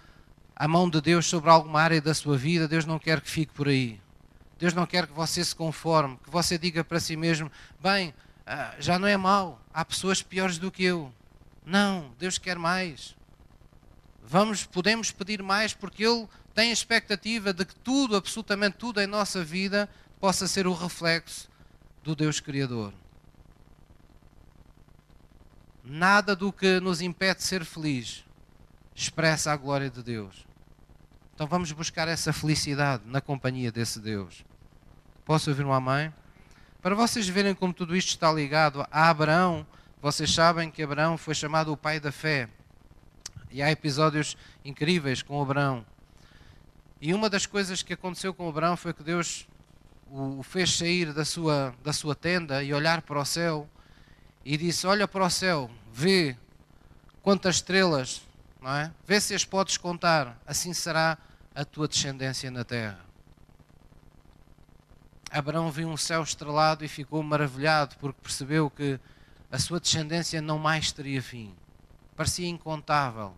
[0.54, 3.52] a mão de Deus sobre alguma área da sua vida, Deus não quer que fique
[3.52, 4.00] por aí.
[4.58, 7.50] Deus não quer que você se conforme, que você diga para si mesmo:
[7.82, 8.14] bem,
[8.46, 11.12] ah, já não é mal, há pessoas piores do que eu.
[11.64, 13.16] Não, Deus quer mais.
[14.22, 19.06] Vamos, podemos pedir mais porque Ele tem a expectativa de que tudo, absolutamente tudo em
[19.06, 19.88] nossa vida,
[20.20, 21.48] possa ser o reflexo
[22.02, 22.92] do Deus Criador.
[25.82, 28.24] Nada do que nos impede de ser feliz
[28.94, 30.46] expressa a glória de Deus.
[31.34, 34.44] Então vamos buscar essa felicidade na companhia desse Deus.
[35.24, 36.14] Posso ouvir uma mãe?
[36.80, 39.66] Para vocês verem como tudo isto está ligado a Abraão,
[40.04, 42.46] vocês sabem que Abraão foi chamado o pai da fé.
[43.50, 45.82] E há episódios incríveis com Abraão.
[47.00, 49.48] E uma das coisas que aconteceu com Abraão foi que Deus
[50.10, 53.66] o fez sair da sua, da sua tenda e olhar para o céu
[54.44, 56.36] e disse: Olha para o céu, vê
[57.22, 58.28] quantas estrelas,
[58.60, 58.92] não é?
[59.06, 61.16] Vê se as podes contar, assim será
[61.54, 63.00] a tua descendência na terra.
[65.30, 69.00] Abraão viu um céu estrelado e ficou maravilhado porque percebeu que
[69.54, 71.54] a sua descendência não mais teria fim.
[72.16, 73.32] Parecia incontável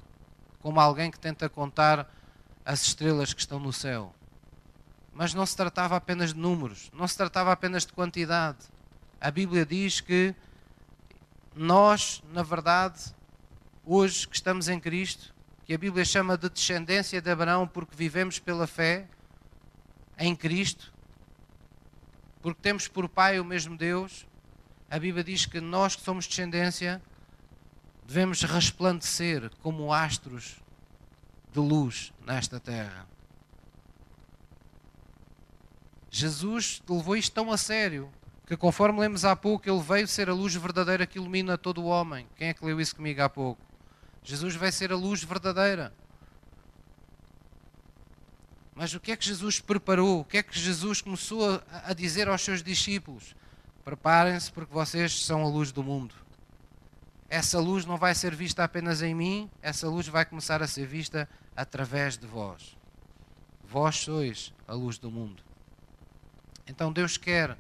[0.61, 2.11] como alguém que tenta contar
[2.65, 4.15] as estrelas que estão no céu.
[5.13, 8.57] Mas não se tratava apenas de números, não se tratava apenas de quantidade.
[9.21, 10.35] A Bíblia diz que
[11.55, 13.15] nós, na verdade,
[13.85, 15.35] hoje que estamos em Cristo,
[15.67, 19.07] que a Bíblia chama de descendência de Abraão porque vivemos pela fé
[20.19, 20.91] em Cristo,
[22.41, 24.27] porque temos por Pai o mesmo Deus,
[24.91, 27.03] a Bíblia diz que nós que somos descendência
[28.07, 30.57] devemos resplandecer como astros
[31.53, 33.07] de luz nesta terra.
[36.11, 38.11] Jesus levou isto tão a sério
[38.47, 41.87] que, conforme lemos há pouco, ele veio ser a luz verdadeira que ilumina todo o
[41.87, 42.29] homem.
[42.37, 43.61] Quem é que leu isso comigo há pouco?
[44.23, 45.93] Jesus vai ser a luz verdadeira.
[48.75, 50.21] Mas o que é que Jesus preparou?
[50.21, 53.35] O que é que Jesus começou a dizer aos seus discípulos?
[53.87, 56.15] Preparem-se porque vocês são a luz do mundo
[57.29, 60.87] essa luz não vai ser vista apenas em mim, essa luz vai começar a ser
[60.87, 62.77] vista através de vós.
[63.65, 65.43] Vós sois a luz do mundo.
[66.67, 67.57] Então Deus quer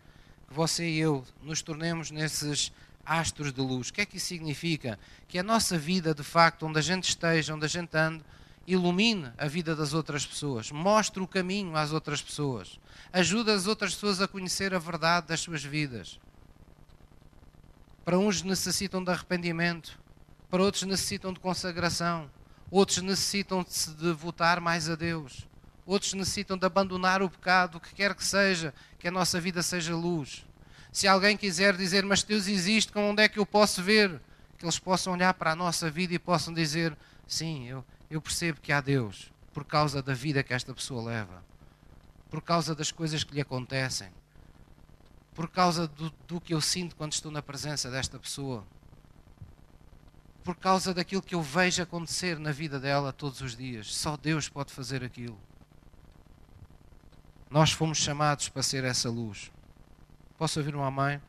[0.47, 2.73] que você e eu nos tornemos nesses
[3.05, 3.89] astros de luz.
[3.89, 4.99] O que é que isso significa?
[5.27, 8.25] Que a nossa vida, de facto, onde a gente esteja, onde a gente ande,
[8.67, 12.81] ilumine a vida das outras pessoas, mostre o caminho às outras pessoas,
[13.13, 16.19] ajude as outras pessoas a conhecer a verdade das suas vidas.
[18.05, 19.99] Para uns necessitam de arrependimento,
[20.51, 22.31] para outros necessitam de consagração,
[22.71, 25.47] outros necessitam de se devotar mais a Deus,
[25.85, 29.63] outros necessitam de abandonar o pecado, o que quer que seja, que a nossa vida
[29.63, 30.45] seja luz.
[30.93, 34.21] Se alguém quiser dizer, mas Deus existe, onde é que eu posso ver?
[34.59, 38.61] Que eles possam olhar para a nossa vida e possam dizer: sim, eu, eu percebo
[38.61, 41.45] que há Deus, por causa da vida que esta pessoa leva,
[42.31, 44.11] por causa das coisas que lhe acontecem
[45.37, 48.67] por causa do, do que eu sinto quando estou na presença desta pessoa,
[50.43, 53.95] por causa daquilo que eu vejo acontecer na vida dela todos os dias.
[53.95, 55.39] Só Deus pode fazer aquilo.
[57.51, 59.53] Nós fomos chamados para ser essa luz.
[60.39, 61.21] Posso ouvir uma mãe?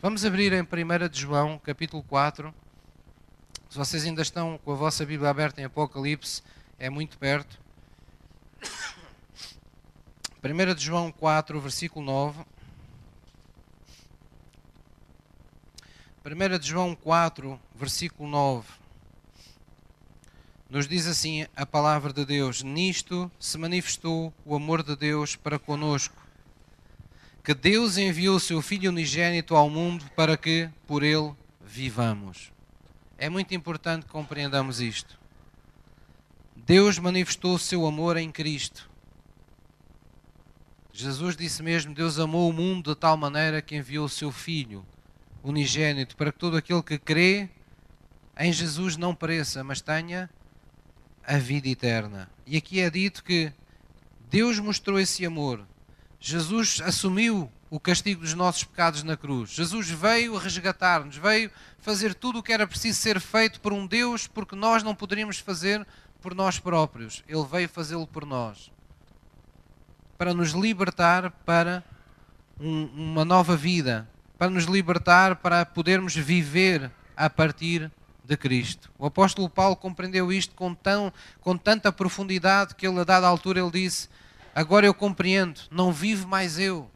[0.00, 2.54] Vamos abrir em 1 de João, capítulo 4.
[3.72, 6.42] Se vocês ainda estão com a vossa Bíblia aberta em Apocalipse,
[6.78, 7.58] é muito perto.
[10.44, 12.44] 1 de João 4, versículo 9.
[16.22, 18.68] 1 de João 4, versículo 9,
[20.68, 25.58] nos diz assim a palavra de Deus: Nisto se manifestou o amor de Deus para
[25.58, 26.22] conosco,
[27.42, 32.52] que Deus enviou o seu Filho unigênito ao mundo para que por ele vivamos.
[33.22, 35.16] É muito importante que compreendamos isto.
[36.56, 38.90] Deus manifestou o seu amor em Cristo.
[40.92, 44.84] Jesus disse mesmo: Deus amou o mundo de tal maneira que enviou o seu Filho
[45.40, 47.48] unigênito para que todo aquele que crê
[48.36, 50.28] em Jesus não pereça, mas tenha
[51.24, 52.28] a vida eterna.
[52.44, 53.52] E aqui é dito que
[54.28, 55.64] Deus mostrou esse amor.
[56.18, 59.48] Jesus assumiu o castigo dos nossos pecados na cruz.
[59.48, 64.26] Jesus veio resgatar-nos, veio fazer tudo o que era preciso ser feito por um Deus,
[64.26, 65.86] porque nós não poderíamos fazer
[66.20, 67.24] por nós próprios.
[67.26, 68.70] Ele veio fazê-lo por nós.
[70.18, 71.82] Para nos libertar para
[72.60, 74.06] um, uma nova vida,
[74.36, 77.90] para nos libertar para podermos viver a partir
[78.22, 78.90] de Cristo.
[78.98, 83.60] O apóstolo Paulo compreendeu isto com, tão, com tanta profundidade que ele, a dada altura,
[83.60, 84.10] ele disse:
[84.54, 86.90] Agora eu compreendo, não vivo mais eu,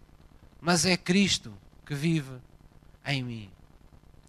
[0.61, 2.35] mas é Cristo que vive
[3.05, 3.51] em mim.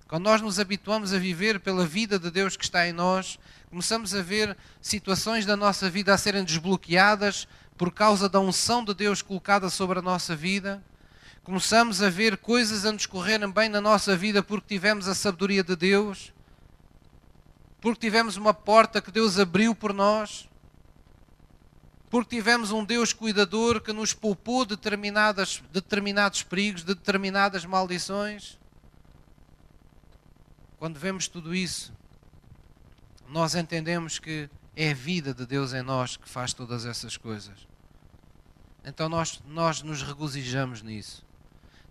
[0.07, 3.37] Quando nós nos habituamos a viver pela vida de Deus que está em nós,
[3.69, 8.93] começamos a ver situações da nossa vida a serem desbloqueadas por causa da unção de
[8.93, 10.81] Deus colocada sobre a nossa vida.
[11.43, 15.63] Começamos a ver coisas a nos correrem bem na nossa vida porque tivemos a sabedoria
[15.63, 16.31] de Deus
[17.81, 20.49] porque tivemos uma porta que Deus abriu por nós,
[22.09, 28.57] porque tivemos um Deus cuidador que nos poupou de determinadas, determinados perigos, de determinadas maldições.
[30.79, 31.91] Quando vemos tudo isso,
[33.27, 37.67] nós entendemos que é a vida de Deus em nós que faz todas essas coisas.
[38.85, 41.25] Então nós, nós nos regozijamos nisso.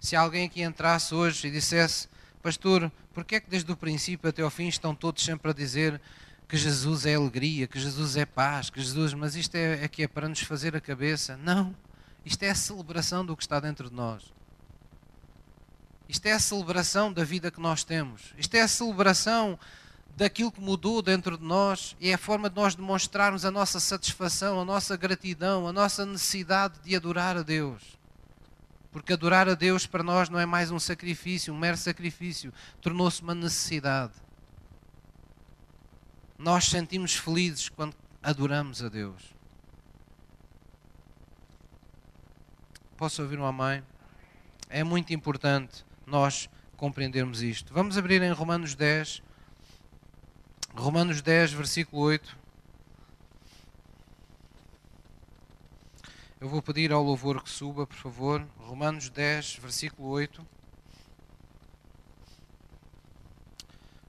[0.01, 2.09] Se alguém aqui entrasse hoje e dissesse:
[2.43, 6.01] Pastor, porque é que desde o princípio até ao fim estão todos sempre a dizer
[6.49, 10.05] que Jesus é alegria, que Jesus é paz, que Jesus, mas isto é, é que
[10.05, 11.37] é para nos fazer a cabeça?
[11.37, 11.75] Não.
[12.25, 14.33] Isto é a celebração do que está dentro de nós.
[16.09, 18.33] Isto é a celebração da vida que nós temos.
[18.39, 19.59] Isto é a celebração
[20.17, 23.81] daquilo que mudou dentro de nós e é a forma de nós demonstrarmos a nossa
[23.81, 27.83] satisfação, a nossa gratidão, a nossa necessidade de adorar a Deus.
[28.93, 33.21] Porque adorar a Deus para nós não é mais um sacrifício, um mero sacrifício, tornou-se
[33.21, 34.15] uma necessidade.
[36.39, 39.35] Nós sentimos felizes quando adoramos a Deus.
[42.97, 43.83] Posso ouvir uma mãe?
[44.69, 47.73] É muito importante nós compreendermos isto.
[47.73, 49.23] Vamos abrir em Romanos 10,
[50.75, 52.37] Romanos 10, versículo 8.
[56.39, 58.47] Eu vou pedir ao louvor que suba, por favor.
[58.59, 60.47] Romanos 10, versículo 8.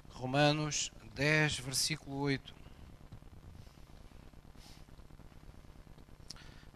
[0.09, 2.53] Romanos 10, versículo 8.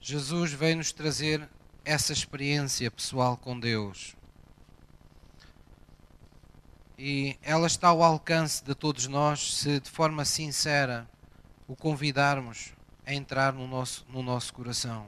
[0.01, 1.47] Jesus veio nos trazer
[1.85, 4.15] essa experiência pessoal com Deus.
[6.97, 11.07] E ela está ao alcance de todos nós se de forma sincera
[11.67, 12.73] o convidarmos
[13.05, 15.05] a entrar no nosso, no nosso coração.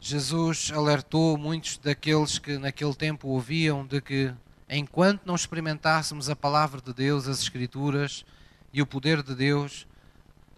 [0.00, 4.34] Jesus alertou muitos daqueles que naquele tempo ouviam de que
[4.68, 8.24] enquanto não experimentássemos a palavra de Deus, as Escrituras
[8.72, 9.86] e o poder de Deus,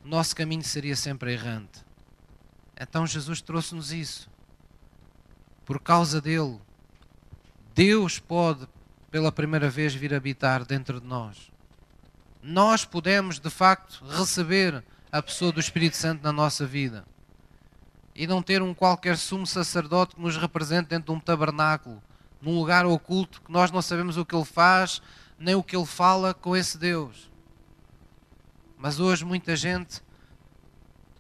[0.05, 1.85] nosso caminho seria sempre errante.
[2.79, 4.31] Então Jesus trouxe-nos isso.
[5.65, 6.59] Por causa dele,
[7.75, 8.67] Deus pode
[9.11, 11.51] pela primeira vez vir habitar dentro de nós.
[12.43, 17.05] Nós podemos de facto receber a pessoa do Espírito Santo na nossa vida
[18.15, 22.03] e não ter um qualquer sumo sacerdote que nos represente dentro de um tabernáculo,
[22.41, 25.03] num lugar oculto que nós não sabemos o que ele faz,
[25.39, 27.31] nem o que ele fala com esse Deus.
[28.79, 30.03] Mas hoje muita gente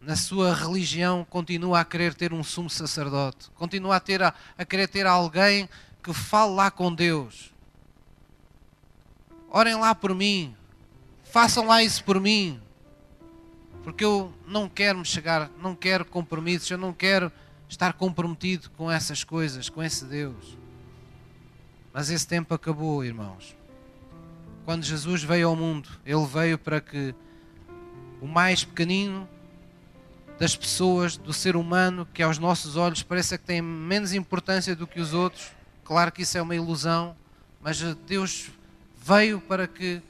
[0.00, 4.64] na sua religião continua a querer ter um sumo sacerdote, continua a, ter a, a
[4.64, 5.68] querer ter alguém
[6.02, 7.52] que fale lá com Deus.
[9.50, 10.56] Orem lá por mim,
[11.24, 12.60] façam lá isso por mim.
[13.82, 17.30] Porque eu não quero me chegar, não quero compromissos, eu não quero
[17.68, 20.59] estar comprometido com essas coisas, com esse Deus.
[21.92, 23.56] Mas esse tempo acabou, irmãos.
[24.64, 27.14] Quando Jesus veio ao mundo, ele veio para que
[28.20, 29.28] o mais pequenino
[30.38, 34.86] das pessoas, do ser humano, que aos nossos olhos parece que tem menos importância do
[34.86, 35.52] que os outros,
[35.84, 37.14] claro que isso é uma ilusão,
[37.60, 38.50] mas Deus
[39.04, 40.00] veio para que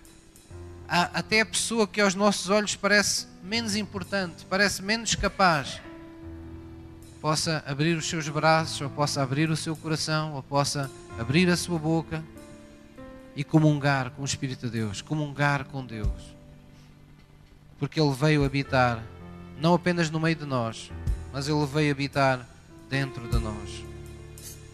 [0.88, 5.80] até a pessoa que aos nossos olhos parece menos importante, parece menos capaz,
[7.20, 11.56] possa abrir os seus braços, ou possa abrir o seu coração, ou possa abrir a
[11.56, 12.24] sua boca
[13.36, 16.34] e comungar com o Espírito de Deus, comungar com Deus.
[17.78, 19.02] Porque Ele veio habitar,
[19.60, 20.90] não apenas no meio de nós,
[21.32, 22.46] mas Ele veio habitar
[22.88, 23.84] dentro de nós.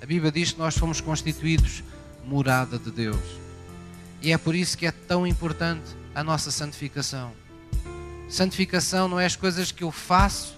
[0.00, 1.82] A Bíblia diz que nós fomos constituídos
[2.24, 3.20] morada de Deus.
[4.22, 7.32] E é por isso que é tão importante a nossa santificação.
[8.28, 10.56] Santificação não é as coisas que eu faço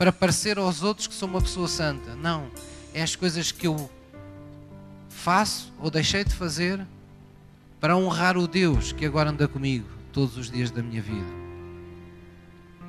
[0.00, 2.14] para parecer aos outros que sou uma pessoa santa.
[2.14, 2.50] Não.
[2.94, 3.90] É as coisas que eu
[5.10, 6.80] faço ou deixei de fazer
[7.78, 11.28] para honrar o Deus que agora anda comigo todos os dias da minha vida.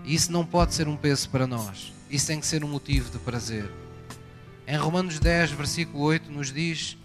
[0.06, 1.92] Isso não pode ser um peso para nós.
[2.10, 3.70] Isso tem que ser um motivo de prazer.
[4.66, 6.98] Em Romanos 10, versículo 8, nos diz: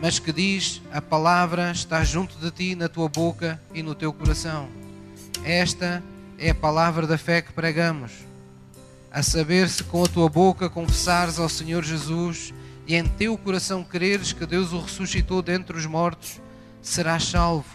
[0.00, 4.10] Mas que diz, a palavra está junto de ti, na tua boca e no teu
[4.10, 4.70] coração.
[5.44, 6.02] Esta
[6.38, 8.27] é a palavra da fé que pregamos.
[9.10, 12.52] A saber, se com a tua boca confessares ao Senhor Jesus
[12.86, 16.40] e em teu coração creres que Deus o ressuscitou dentre os mortos,
[16.82, 17.66] serás salvo.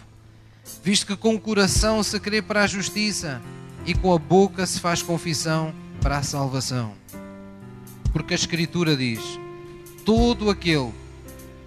[0.82, 3.42] Visto que com o coração se crê para a justiça
[3.84, 6.94] e com a boca se faz confissão para a salvação.
[8.12, 9.20] Porque a Escritura diz:
[10.04, 10.92] todo aquele,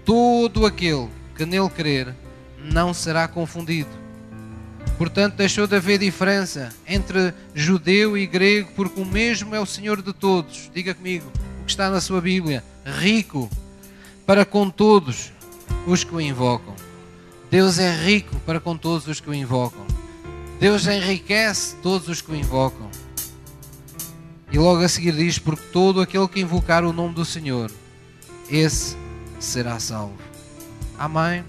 [0.05, 2.15] todo aquele que nele crer,
[2.63, 3.97] não será confundido
[4.98, 10.02] Portanto, deixou de haver diferença entre judeu e grego, porque o mesmo é o Senhor
[10.02, 10.72] de todos.
[10.74, 11.32] Diga comigo
[11.62, 13.50] o que está na sua Bíblia: rico
[14.26, 15.32] para com todos
[15.86, 16.76] os que o invocam.
[17.52, 19.86] Deus é rico para com todos os que o invocam.
[20.60, 22.89] Deus enriquece todos os que o invocam.
[24.52, 27.72] E logo a seguir diz: Porque todo aquele que invocar o nome do Senhor,
[28.50, 28.98] esse
[29.39, 30.18] será salvo.
[30.98, 31.43] Amém.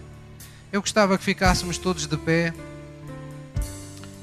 [0.71, 2.53] Eu gostava que ficássemos todos de pé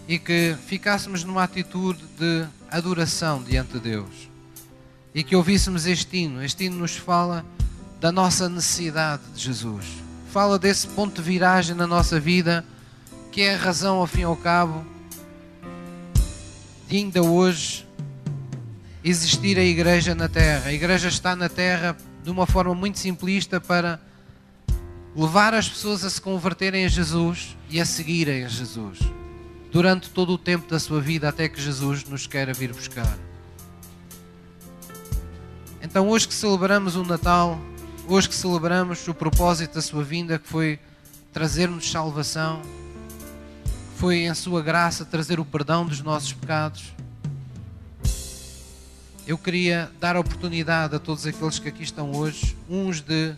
[0.07, 4.29] e que ficássemos numa atitude de adoração diante de Deus
[5.13, 6.43] e que ouvíssemos este hino.
[6.43, 7.45] Este hino nos fala
[7.99, 9.85] da nossa necessidade de Jesus,
[10.31, 12.65] fala desse ponto de viragem na nossa vida
[13.31, 14.85] que é a razão, ao fim e ao cabo,
[16.87, 17.85] de ainda hoje
[19.03, 20.69] existir a igreja na terra.
[20.69, 23.99] A igreja está na terra de uma forma muito simplista para
[25.15, 28.99] levar as pessoas a se converterem a Jesus e a seguirem a Jesus
[29.75, 33.17] durante todo o tempo da sua vida até que Jesus nos queira vir buscar.
[35.81, 37.59] Então, hoje que celebramos o Natal,
[38.07, 40.79] hoje que celebramos o propósito da sua vinda, que foi
[41.33, 42.61] trazer-nos salvação,
[43.97, 46.93] foi em Sua graça trazer o perdão dos nossos pecados.
[49.27, 53.35] Eu queria dar a oportunidade a todos aqueles que aqui estão hoje, uns de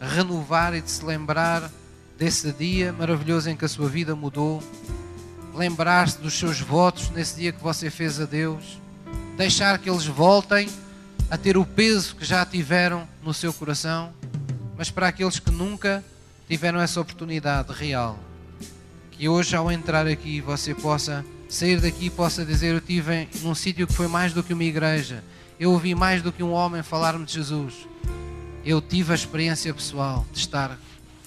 [0.00, 1.68] renovar e de se lembrar
[2.16, 4.62] desse dia maravilhoso em que a sua vida mudou
[5.54, 8.80] lembrar-se dos seus votos nesse dia que você fez a Deus,
[9.36, 10.68] deixar que eles voltem
[11.30, 14.12] a ter o peso que já tiveram no seu coração,
[14.76, 16.04] mas para aqueles que nunca
[16.48, 18.18] tiveram essa oportunidade real,
[19.10, 23.54] que hoje ao entrar aqui você possa sair daqui e possa dizer eu tive num
[23.54, 25.22] sítio que foi mais do que uma igreja,
[25.60, 27.86] eu ouvi mais do que um homem falar-me de Jesus.
[28.64, 30.78] Eu tive a experiência pessoal de estar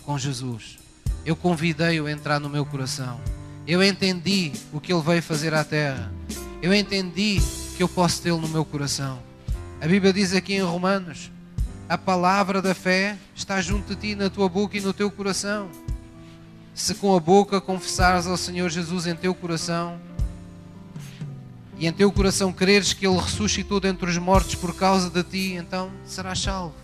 [0.03, 0.77] com Jesus.
[1.25, 3.19] Eu convidei-o a entrar no meu coração.
[3.67, 6.11] Eu entendi o que Ele veio fazer à terra.
[6.61, 7.41] Eu entendi
[7.75, 9.19] que eu posso tê-lo no meu coração.
[9.81, 11.31] A Bíblia diz aqui em Romanos:
[11.89, 15.67] a palavra da fé está junto de ti, na tua boca e no teu coração.
[16.75, 19.97] Se com a boca confessares ao Senhor Jesus em teu coração
[21.79, 25.53] e em teu coração creres que Ele ressuscitou dentre os mortos por causa de ti,
[25.53, 26.75] então serás salvo.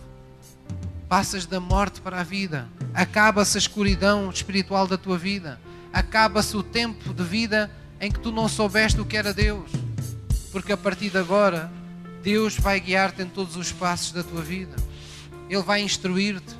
[1.08, 5.60] Passas da morte para a vida, acaba-se a escuridão espiritual da tua vida
[5.92, 7.70] acaba-se o tempo de vida
[8.00, 9.70] em que tu não soubeste o que era Deus.
[10.50, 11.70] Porque a partir de agora,
[12.22, 14.74] Deus vai guiar-te em todos os passos da tua vida.
[15.48, 16.54] Ele vai instruir-te.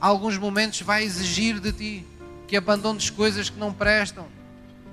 [0.00, 2.06] Alguns momentos vai exigir de ti
[2.46, 4.26] que abandones coisas que não prestam.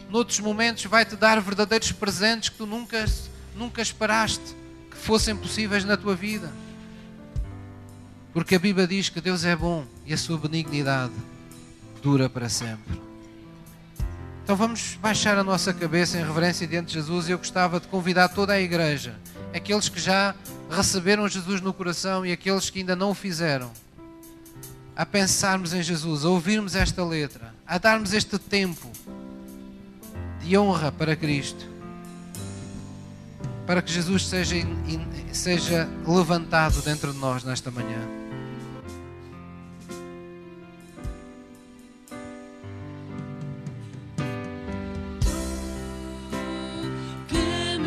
[0.09, 3.05] Noutros momentos vai te dar verdadeiros presentes que tu nunca,
[3.55, 4.55] nunca esperaste
[4.89, 6.51] que fossem possíveis na tua vida.
[8.33, 11.13] Porque a Bíblia diz que Deus é bom e a sua benignidade
[12.01, 13.10] dura para sempre.
[14.43, 17.87] Então vamos baixar a nossa cabeça em reverência diante de Jesus e eu gostava de
[17.87, 19.15] convidar toda a igreja,
[19.53, 20.35] aqueles que já
[20.69, 23.71] receberam Jesus no coração e aqueles que ainda não o fizeram,
[24.95, 28.91] a pensarmos em Jesus, a ouvirmos esta letra, a darmos este tempo
[30.41, 31.69] de honra para Cristo,
[33.65, 34.55] para que Jesus seja,
[35.31, 37.99] seja levantado dentro de nós nesta manhã.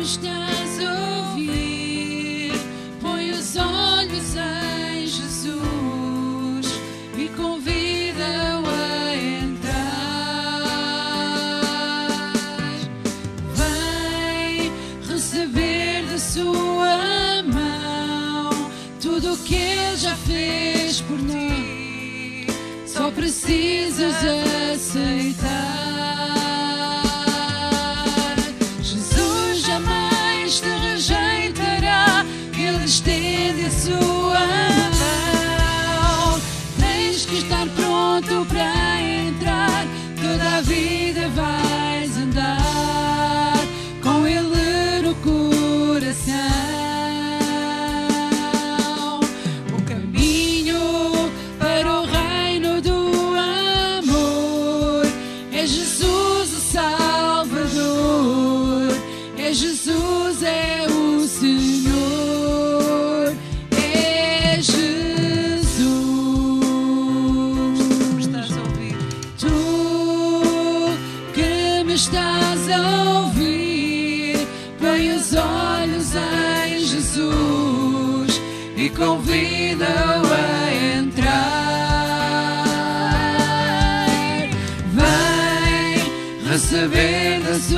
[0.05, 2.53] estás a ouvir,
[3.01, 6.79] põe os olhos em Jesus
[7.17, 9.71] e convida-o a entrar.
[13.55, 14.71] Vem
[15.09, 18.69] receber da sua mão
[19.01, 22.45] tudo o que ele já fez por ti.
[22.85, 24.13] Só precisas
[24.71, 25.84] aceitar.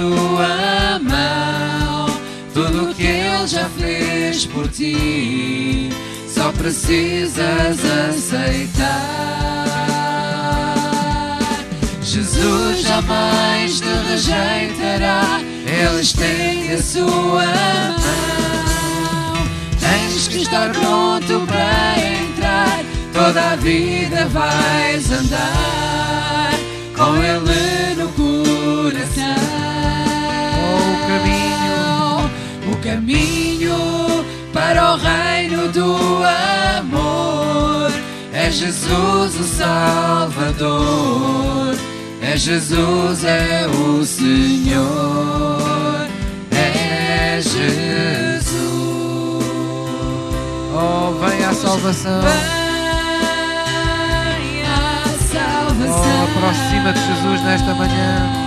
[0.08, 2.08] Sua mão
[2.54, 5.90] tudo que ele já fez por ti.
[6.28, 7.80] Só precisas
[8.10, 8.88] aceitar.
[12.02, 18.28] Jesus jamais te rejeitará, Ele estende a sua mão.
[19.80, 22.84] Tens que estar pronto para entrar,
[23.14, 26.54] toda a vida vais andar
[26.96, 27.97] com Ele
[32.88, 36.24] caminho para o reino do
[36.80, 37.92] amor
[38.32, 40.78] é Jesus o Salvador,
[42.22, 45.58] é Jesus é o Senhor,
[46.52, 48.56] é Jesus.
[50.74, 52.22] Oh, vem a salvação.
[54.38, 56.00] Vem a salvação.
[56.00, 58.47] Oh, aproxima de Jesus nesta manhã.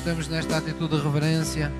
[0.00, 1.70] Estamos nesta atitude de reverência,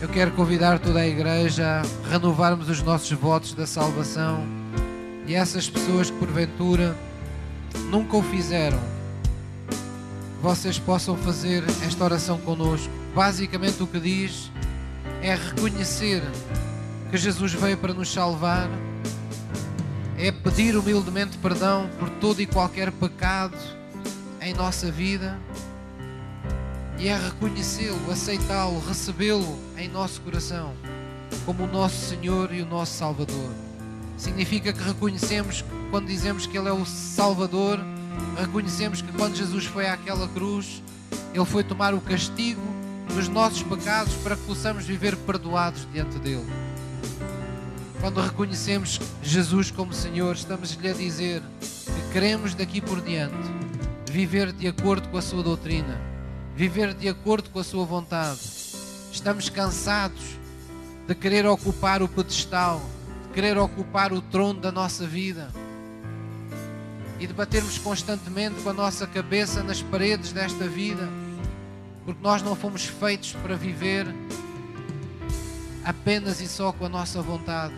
[0.00, 4.46] eu quero convidar toda a igreja a renovarmos os nossos votos da salvação.
[5.26, 6.96] E essas pessoas que porventura
[7.90, 8.78] nunca o fizeram,
[10.40, 12.88] vocês possam fazer esta oração conosco.
[13.12, 14.48] Basicamente o que diz
[15.20, 16.22] é reconhecer
[17.10, 18.70] que Jesus veio para nos salvar,
[20.16, 23.58] é pedir humildemente perdão por todo e qualquer pecado
[24.40, 25.36] em nossa vida
[27.02, 30.72] e é reconhecê-lo, aceitá-lo, recebê-lo em nosso coração
[31.44, 33.50] como o nosso Senhor e o nosso Salvador.
[34.16, 37.80] Significa que reconhecemos quando dizemos que Ele é o Salvador,
[38.38, 40.80] reconhecemos que quando Jesus foi àquela cruz,
[41.34, 42.62] Ele foi tomar o castigo
[43.12, 46.46] dos nossos pecados para que possamos viver perdoados diante dele.
[48.00, 53.34] Quando reconhecemos Jesus como Senhor, estamos-lhe a dizer que queremos daqui por diante
[54.08, 56.11] viver de acordo com a sua doutrina,
[56.54, 58.40] viver de acordo com a sua vontade.
[59.10, 60.38] Estamos cansados
[61.06, 62.80] de querer ocupar o pedestal,
[63.28, 65.50] de querer ocupar o trono da nossa vida
[67.18, 71.08] e de batermos constantemente com a nossa cabeça nas paredes desta vida,
[72.04, 74.06] porque nós não fomos feitos para viver
[75.84, 77.74] apenas e só com a nossa vontade,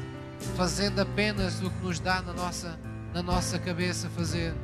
[0.56, 2.78] fazendo apenas o que nos dá na nossa,
[3.12, 4.54] na nossa cabeça fazer.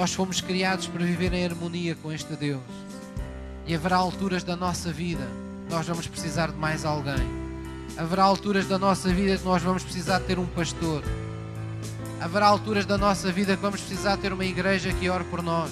[0.00, 2.62] Nós fomos criados para viver em harmonia com este Deus.
[3.66, 5.28] E haverá alturas da nossa vida
[5.68, 7.20] que nós vamos precisar de mais alguém.
[7.98, 11.04] Haverá alturas da nossa vida que nós vamos precisar de ter um pastor.
[12.18, 15.42] Haverá alturas da nossa vida que vamos precisar de ter uma igreja que ore por
[15.42, 15.70] nós.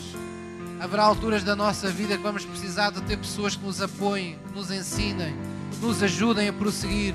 [0.79, 4.55] Haverá alturas da nossa vida que vamos precisar de ter pessoas que nos apoiem, que
[4.55, 5.35] nos ensinem,
[5.71, 7.15] que nos ajudem a prosseguir.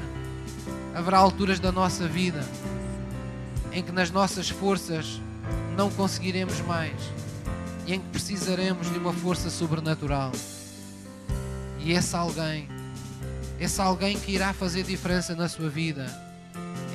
[0.96, 2.44] Haverá alturas da nossa vida
[3.72, 5.22] em que nas nossas forças
[5.76, 6.94] não conseguiremos mais
[7.86, 10.32] e em que precisaremos de uma força sobrenatural.
[11.80, 12.70] E esse alguém,
[13.60, 16.06] esse alguém que irá fazer diferença na sua vida,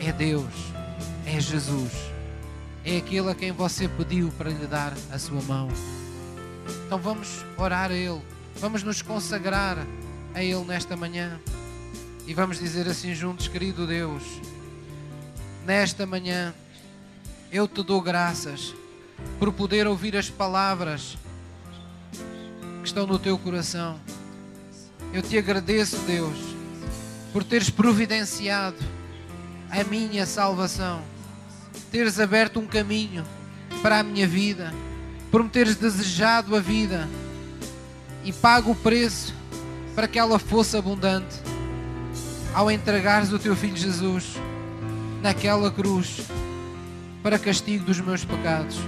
[0.00, 0.52] é Deus,
[1.26, 1.92] é Jesus,
[2.84, 5.68] é aquele a quem você pediu para lhe dar a sua mão.
[6.86, 8.22] Então vamos orar a Ele,
[8.56, 9.76] vamos nos consagrar
[10.34, 11.38] a Ele nesta manhã
[12.26, 14.22] e vamos dizer assim juntos, querido Deus,
[15.66, 16.54] nesta manhã
[17.50, 18.74] eu te dou graças
[19.38, 21.16] por poder ouvir as palavras
[22.82, 23.98] que estão no teu coração.
[25.12, 26.36] Eu te agradeço, Deus,
[27.32, 28.76] por teres providenciado
[29.70, 31.02] a minha salvação,
[31.90, 33.24] teres aberto um caminho
[33.82, 34.72] para a minha vida,
[35.30, 37.08] por me teres desejado a vida
[38.24, 39.34] e pago o preço
[39.94, 41.36] para que ela fosse abundante
[42.54, 44.34] ao entregares o teu filho Jesus
[45.22, 46.22] naquela cruz
[47.22, 48.78] para castigo dos meus pecados.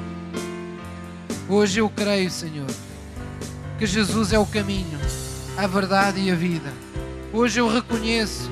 [1.49, 2.71] Hoje eu creio, Senhor,
[3.79, 4.99] que Jesus é o caminho,
[5.57, 6.73] a verdade e a vida.
[7.33, 8.51] Hoje eu reconheço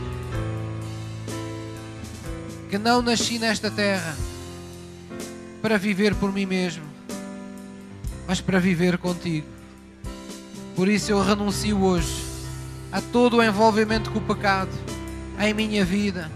[2.68, 4.16] que não nasci nesta terra
[5.62, 6.84] para viver por mim mesmo,
[8.26, 9.46] mas para viver contigo.
[10.74, 12.24] Por isso eu renuncio hoje
[12.92, 14.70] a todo o envolvimento com o pecado
[15.40, 16.30] em minha vida,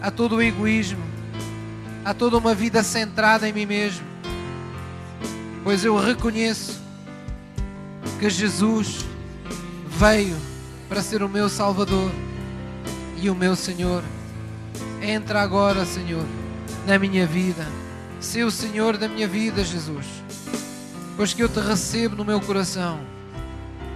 [0.00, 1.02] a todo o egoísmo,
[2.04, 4.06] a toda uma vida centrada em mim mesmo,
[5.62, 6.80] pois eu reconheço
[8.18, 9.04] que Jesus
[9.86, 10.36] veio
[10.88, 12.10] para ser o meu Salvador
[13.20, 14.02] e o meu Senhor.
[15.02, 16.24] Entra agora, Senhor,
[16.86, 17.66] na minha vida.
[18.20, 20.06] Sê o Senhor da minha vida, Jesus.
[21.16, 23.00] Pois que eu te recebo no meu coração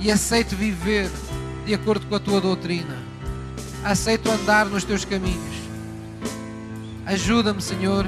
[0.01, 1.11] e aceito viver
[1.65, 2.97] de acordo com a tua doutrina.
[3.83, 5.54] Aceito andar nos teus caminhos.
[7.07, 8.07] Ajuda-me, Senhor,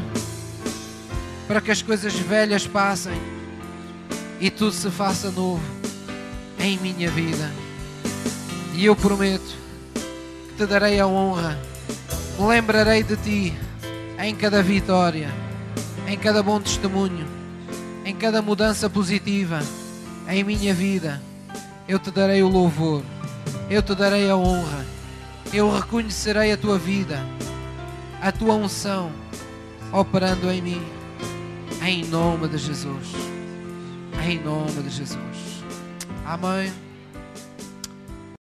[1.46, 3.12] para que as coisas velhas passem
[4.40, 5.62] e tudo se faça novo
[6.58, 7.50] em minha vida.
[8.74, 9.56] E eu prometo
[10.48, 11.58] que te darei a honra,
[12.38, 13.54] me lembrarei de ti
[14.18, 15.30] em cada vitória,
[16.06, 17.26] em cada bom testemunho,
[18.04, 19.60] em cada mudança positiva
[20.28, 21.20] em minha vida.
[21.88, 23.02] Eu te darei o louvor,
[23.70, 24.84] eu te darei a honra,
[25.52, 27.20] eu reconhecerei a tua vida,
[28.20, 29.12] a tua unção
[29.92, 30.82] operando em mim,
[31.82, 33.12] em nome de Jesus.
[34.24, 35.64] Em nome de Jesus.
[36.24, 36.85] Amém.